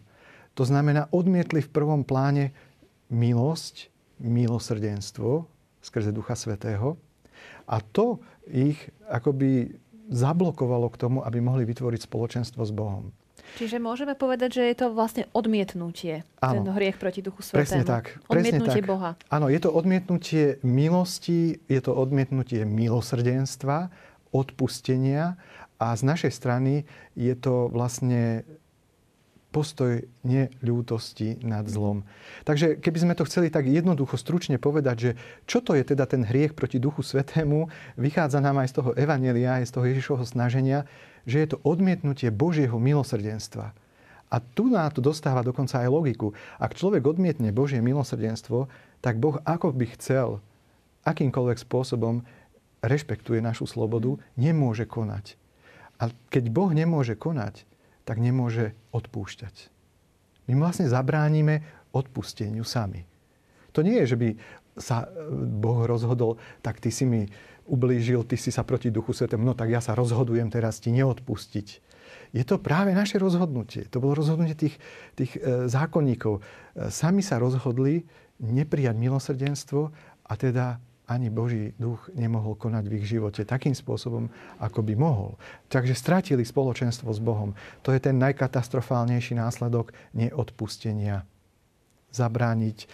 To 0.54 0.63
znamená, 0.67 1.10
odmietli 1.10 1.65
v 1.65 1.73
prvom 1.73 2.06
pláne 2.06 2.54
milosť, 3.10 3.89
milosrdenstvo 4.19 5.47
skrze 5.80 6.12
Ducha 6.12 6.36
Svetého 6.36 6.99
a 7.65 7.80
to 7.80 8.19
ich 8.52 8.78
akoby 9.08 9.80
zablokovalo 10.12 10.91
k 10.91 10.99
tomu, 10.99 11.17
aby 11.23 11.39
mohli 11.39 11.63
vytvoriť 11.63 12.04
spoločenstvo 12.04 12.62
s 12.65 12.73
Bohom. 12.75 13.15
Čiže 13.58 13.82
môžeme 13.82 14.14
povedať, 14.14 14.62
že 14.62 14.64
je 14.70 14.76
to 14.76 14.88
vlastne 14.94 15.26
odmietnutie, 15.34 16.28
Áno. 16.44 16.62
ten 16.62 16.68
hriech 16.70 17.02
proti 17.02 17.26
Duchu 17.26 17.42
Svetému. 17.42 17.64
Presne 17.64 17.82
tak. 17.88 18.20
Presne 18.28 18.60
odmietnutie 18.60 18.82
tak. 18.84 18.90
Boha. 18.90 19.10
Áno, 19.32 19.50
je 19.50 19.60
to 19.64 19.70
odmietnutie 19.74 20.62
milosti, 20.62 21.58
je 21.66 21.80
to 21.82 21.92
odmietnutie 21.96 22.68
milosrdenstva, 22.68 23.90
odpustenia 24.30 25.40
a 25.82 25.96
z 25.98 26.04
našej 26.06 26.32
strany 26.36 26.86
je 27.18 27.34
to 27.34 27.72
vlastne 27.72 28.46
postoj 29.50 30.06
neľútosti 30.22 31.42
nad 31.42 31.66
zlom. 31.66 32.06
Takže 32.46 32.78
keby 32.78 32.98
sme 33.02 33.18
to 33.18 33.26
chceli 33.26 33.50
tak 33.50 33.66
jednoducho, 33.66 34.14
stručne 34.14 34.62
povedať, 34.62 34.98
že 34.98 35.12
čo 35.50 35.66
to 35.66 35.74
je 35.74 35.82
teda 35.82 36.06
ten 36.06 36.22
hriech 36.22 36.54
proti 36.54 36.78
Duchu 36.78 37.02
Svetému, 37.02 37.66
vychádza 37.98 38.46
nám 38.46 38.62
aj 38.62 38.70
z 38.70 38.76
toho 38.78 38.92
Evanelia, 38.94 39.58
aj 39.58 39.74
z 39.74 39.74
toho 39.74 39.86
Ježišovho 39.90 40.26
snaženia, 40.26 40.86
že 41.23 41.43
je 41.43 41.47
to 41.55 41.58
odmietnutie 41.65 42.29
Božieho 42.29 42.77
milosrdenstva. 42.77 43.73
A 44.29 44.36
tu 44.38 44.69
na 44.69 44.86
to 44.93 45.01
dostáva 45.01 45.41
dokonca 45.41 45.82
aj 45.82 45.89
logiku. 45.89 46.38
Ak 46.62 46.77
človek 46.77 47.01
odmietne 47.01 47.49
Božie 47.49 47.82
milosrdenstvo, 47.82 48.69
tak 49.01 49.17
Boh 49.17 49.41
ako 49.41 49.73
by 49.73 49.86
chcel 49.97 50.38
akýmkoľvek 51.08 51.58
spôsobom 51.58 52.21
rešpektuje 52.86 53.41
našu 53.41 53.65
slobodu, 53.65 54.21
nemôže 54.38 54.86
konať. 54.86 55.36
A 55.99 56.13
keď 56.32 56.53
Boh 56.53 56.71
nemôže 56.71 57.17
konať, 57.17 57.67
tak 58.08 58.21
nemôže 58.21 58.77
odpúšťať. 58.95 59.67
My 60.47 60.58
vlastne 60.58 60.88
zabránime 60.88 61.65
odpusteniu 61.91 62.63
sami. 62.63 63.05
To 63.73 63.86
nie 63.86 64.01
je, 64.01 64.15
že 64.15 64.17
by 64.17 64.29
sa 64.79 65.05
Boh 65.60 65.84
rozhodol, 65.86 66.39
tak 66.63 66.79
ty 66.79 66.89
si 66.89 67.03
mi 67.03 67.27
ublížil, 67.69 68.25
ty 68.25 68.36
si 68.36 68.49
sa 68.49 68.65
proti 68.65 68.89
Duchu 68.89 69.13
Svetému, 69.13 69.45
no 69.45 69.53
tak 69.53 69.69
ja 69.69 69.79
sa 69.79 69.93
rozhodujem 69.93 70.49
teraz 70.49 70.82
ti 70.82 70.89
neodpustiť. 70.89 71.67
Je 72.34 72.43
to 72.45 72.62
práve 72.62 72.93
naše 72.93 73.17
rozhodnutie. 73.17 73.89
To 73.89 74.01
bolo 74.01 74.17
rozhodnutie 74.17 74.58
tých, 74.58 74.75
tých 75.17 75.38
e, 75.38 75.65
zákonníkov. 75.69 76.38
E, 76.38 76.41
sami 76.93 77.25
sa 77.25 77.41
rozhodli 77.41 78.05
neprijať 78.38 78.95
milosrdenstvo 78.97 79.82
a 80.29 80.34
teda 80.38 80.77
ani 81.10 81.34
Boží 81.34 81.73
duch 81.82 82.05
nemohol 82.13 82.53
konať 82.53 82.86
v 82.86 82.95
ich 83.01 83.10
živote 83.10 83.41
takým 83.41 83.73
spôsobom, 83.73 84.29
ako 84.62 84.86
by 84.86 84.93
mohol. 84.93 85.41
Takže 85.65 85.97
stratili 85.97 86.45
spoločenstvo 86.45 87.10
s 87.10 87.17
Bohom. 87.17 87.58
To 87.82 87.89
je 87.89 87.97
ten 87.97 88.21
najkatastrofálnejší 88.21 89.34
následok 89.34 89.89
neodpustenia. 90.13 91.25
Zabrániť 92.13 92.86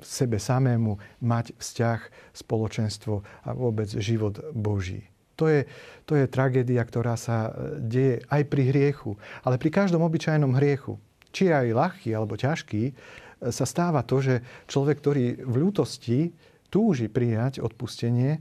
sebe 0.00 0.40
samému 0.40 0.96
mať 1.20 1.52
vzťah, 1.56 2.00
spoločenstvo 2.32 3.20
a 3.44 3.48
vôbec 3.52 3.88
život 3.88 4.40
Boží. 4.56 5.04
To 5.36 5.52
je, 5.52 5.68
to 6.08 6.16
je 6.16 6.24
tragédia, 6.32 6.80
ktorá 6.80 7.14
sa 7.20 7.52
e, 7.52 7.76
deje 7.84 8.14
aj 8.32 8.42
pri 8.48 8.72
hriechu, 8.72 9.20
ale 9.44 9.60
pri 9.60 9.68
každom 9.68 10.00
obyčajnom 10.00 10.56
hriechu, 10.56 10.96
či 11.28 11.52
aj 11.52 11.76
ľahký 11.76 12.16
alebo 12.16 12.40
ťažký, 12.40 12.82
e, 12.88 12.92
sa 13.52 13.68
stáva 13.68 14.00
to, 14.00 14.24
že 14.24 14.40
človek, 14.64 14.96
ktorý 14.96 15.44
v 15.44 15.54
ľútosti 15.60 16.32
túži 16.72 17.12
prijať 17.12 17.60
odpustenie, 17.60 18.40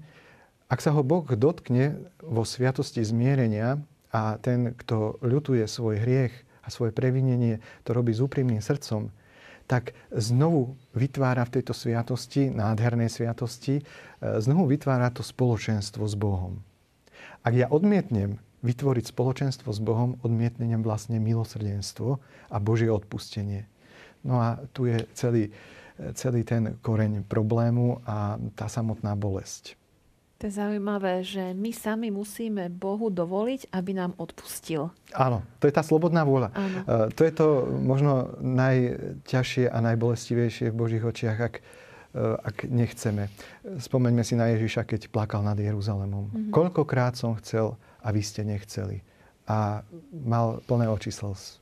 ak 0.72 0.80
sa 0.80 0.96
ho 0.96 1.04
Boh 1.04 1.28
dotkne 1.28 2.00
vo 2.24 2.48
sviatosti 2.48 3.04
zmierenia 3.04 3.78
a 4.10 4.40
ten, 4.40 4.74
kto 4.74 5.20
ľutuje 5.20 5.68
svoj 5.68 6.00
hriech 6.00 6.34
a 6.64 6.72
svoje 6.74 6.96
previnenie, 6.96 7.62
to 7.84 7.94
robí 7.94 8.16
s 8.16 8.24
úprimným 8.24 8.64
srdcom, 8.64 9.12
tak 9.66 9.98
znovu 10.14 10.78
vytvára 10.94 11.46
v 11.46 11.60
tejto 11.60 11.74
sviatosti, 11.74 12.54
nádhernej 12.54 13.10
sviatosti, 13.10 13.82
e, 13.82 13.84
znovu 14.22 14.70
vytvára 14.70 15.10
to 15.10 15.26
spoločenstvo 15.26 16.06
s 16.06 16.16
Bohom. 16.18 16.62
Ak 17.42 17.54
ja 17.54 17.70
odmietnem 17.70 18.42
vytvoriť 18.66 19.06
spoločenstvo 19.14 19.70
s 19.70 19.82
Bohom, 19.82 20.18
odmietnem 20.26 20.82
vlastne 20.82 21.22
milosrdenstvo 21.22 22.18
a 22.50 22.58
Božie 22.58 22.90
odpustenie. 22.90 23.70
No 24.26 24.42
a 24.42 24.58
tu 24.74 24.90
je 24.90 25.06
celý, 25.14 25.54
e, 25.98 26.14
celý 26.14 26.42
ten 26.46 26.78
koreň 26.82 27.26
problému 27.26 28.02
a 28.06 28.38
tá 28.58 28.66
samotná 28.70 29.14
bolesť. 29.14 29.78
To 30.46 30.54
je 30.54 30.62
zaujímavé, 30.62 31.26
že 31.26 31.58
my 31.58 31.74
sami 31.74 32.14
musíme 32.14 32.70
Bohu 32.70 33.10
dovoliť, 33.10 33.74
aby 33.74 33.98
nám 33.98 34.14
odpustil. 34.22 34.94
Áno, 35.18 35.42
to 35.58 35.66
je 35.66 35.74
tá 35.74 35.82
slobodná 35.82 36.22
vôľa. 36.22 36.54
Áno. 36.54 36.80
E, 36.86 37.18
to 37.18 37.26
je 37.26 37.34
to 37.34 37.66
možno 37.82 38.38
najťažšie 38.46 39.74
a 39.74 39.78
najbolestivejšie 39.82 40.70
v 40.70 40.78
Božích 40.78 41.02
očiach, 41.02 41.50
ak, 41.50 41.56
e, 41.58 41.62
ak 42.46 42.70
nechceme. 42.70 43.34
Spomeňme 43.82 44.22
si 44.22 44.38
na 44.38 44.54
Ježiša, 44.54 44.86
keď 44.86 45.10
plakal 45.10 45.42
nad 45.42 45.58
Jeruzalemom. 45.58 46.30
Mm-hmm. 46.30 46.54
Koľkokrát 46.54 47.18
som 47.18 47.34
chcel 47.42 47.74
a 48.06 48.14
vy 48.14 48.22
ste 48.22 48.46
nechceli. 48.46 49.02
A 49.50 49.82
mal 50.14 50.62
plné 50.70 50.86
oči 50.86 51.10
slz. 51.10 51.58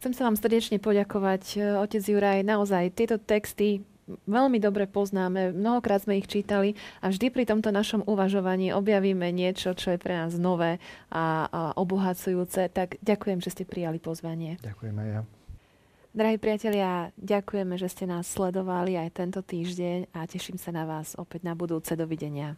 Chcem 0.00 0.16
sa 0.16 0.24
vám 0.24 0.40
srdečne 0.40 0.80
poďakovať, 0.80 1.60
e, 1.60 1.76
otec 1.76 2.00
Juraj. 2.08 2.40
Naozaj 2.40 2.96
tieto 2.96 3.20
texty 3.20 3.84
veľmi 4.26 4.58
dobre 4.58 4.88
poznáme, 4.88 5.52
mnohokrát 5.52 6.04
sme 6.04 6.18
ich 6.18 6.26
čítali 6.26 6.74
a 7.04 7.12
vždy 7.12 7.28
pri 7.28 7.44
tomto 7.44 7.68
našom 7.68 8.02
uvažovaní 8.08 8.72
objavíme 8.72 9.28
niečo, 9.30 9.76
čo 9.76 9.94
je 9.94 9.98
pre 10.00 10.16
nás 10.16 10.34
nové 10.40 10.80
a, 11.12 11.46
a 11.48 11.60
obohacujúce. 11.76 12.72
Tak 12.72 12.98
ďakujem, 13.04 13.38
že 13.44 13.52
ste 13.52 13.64
prijali 13.68 14.00
pozvanie. 14.00 14.56
Ďakujem 14.64 14.96
aj 14.96 15.08
ja. 15.08 15.20
Drahí 16.18 16.40
priatelia, 16.40 17.14
ďakujeme, 17.20 17.76
že 17.76 17.86
ste 17.92 18.08
nás 18.08 18.26
sledovali 18.26 18.96
aj 18.96 19.22
tento 19.22 19.44
týždeň 19.44 20.10
a 20.16 20.24
teším 20.24 20.56
sa 20.56 20.72
na 20.72 20.88
vás 20.88 21.14
opäť 21.14 21.44
na 21.44 21.52
budúce. 21.52 21.94
Dovidenia. 21.94 22.56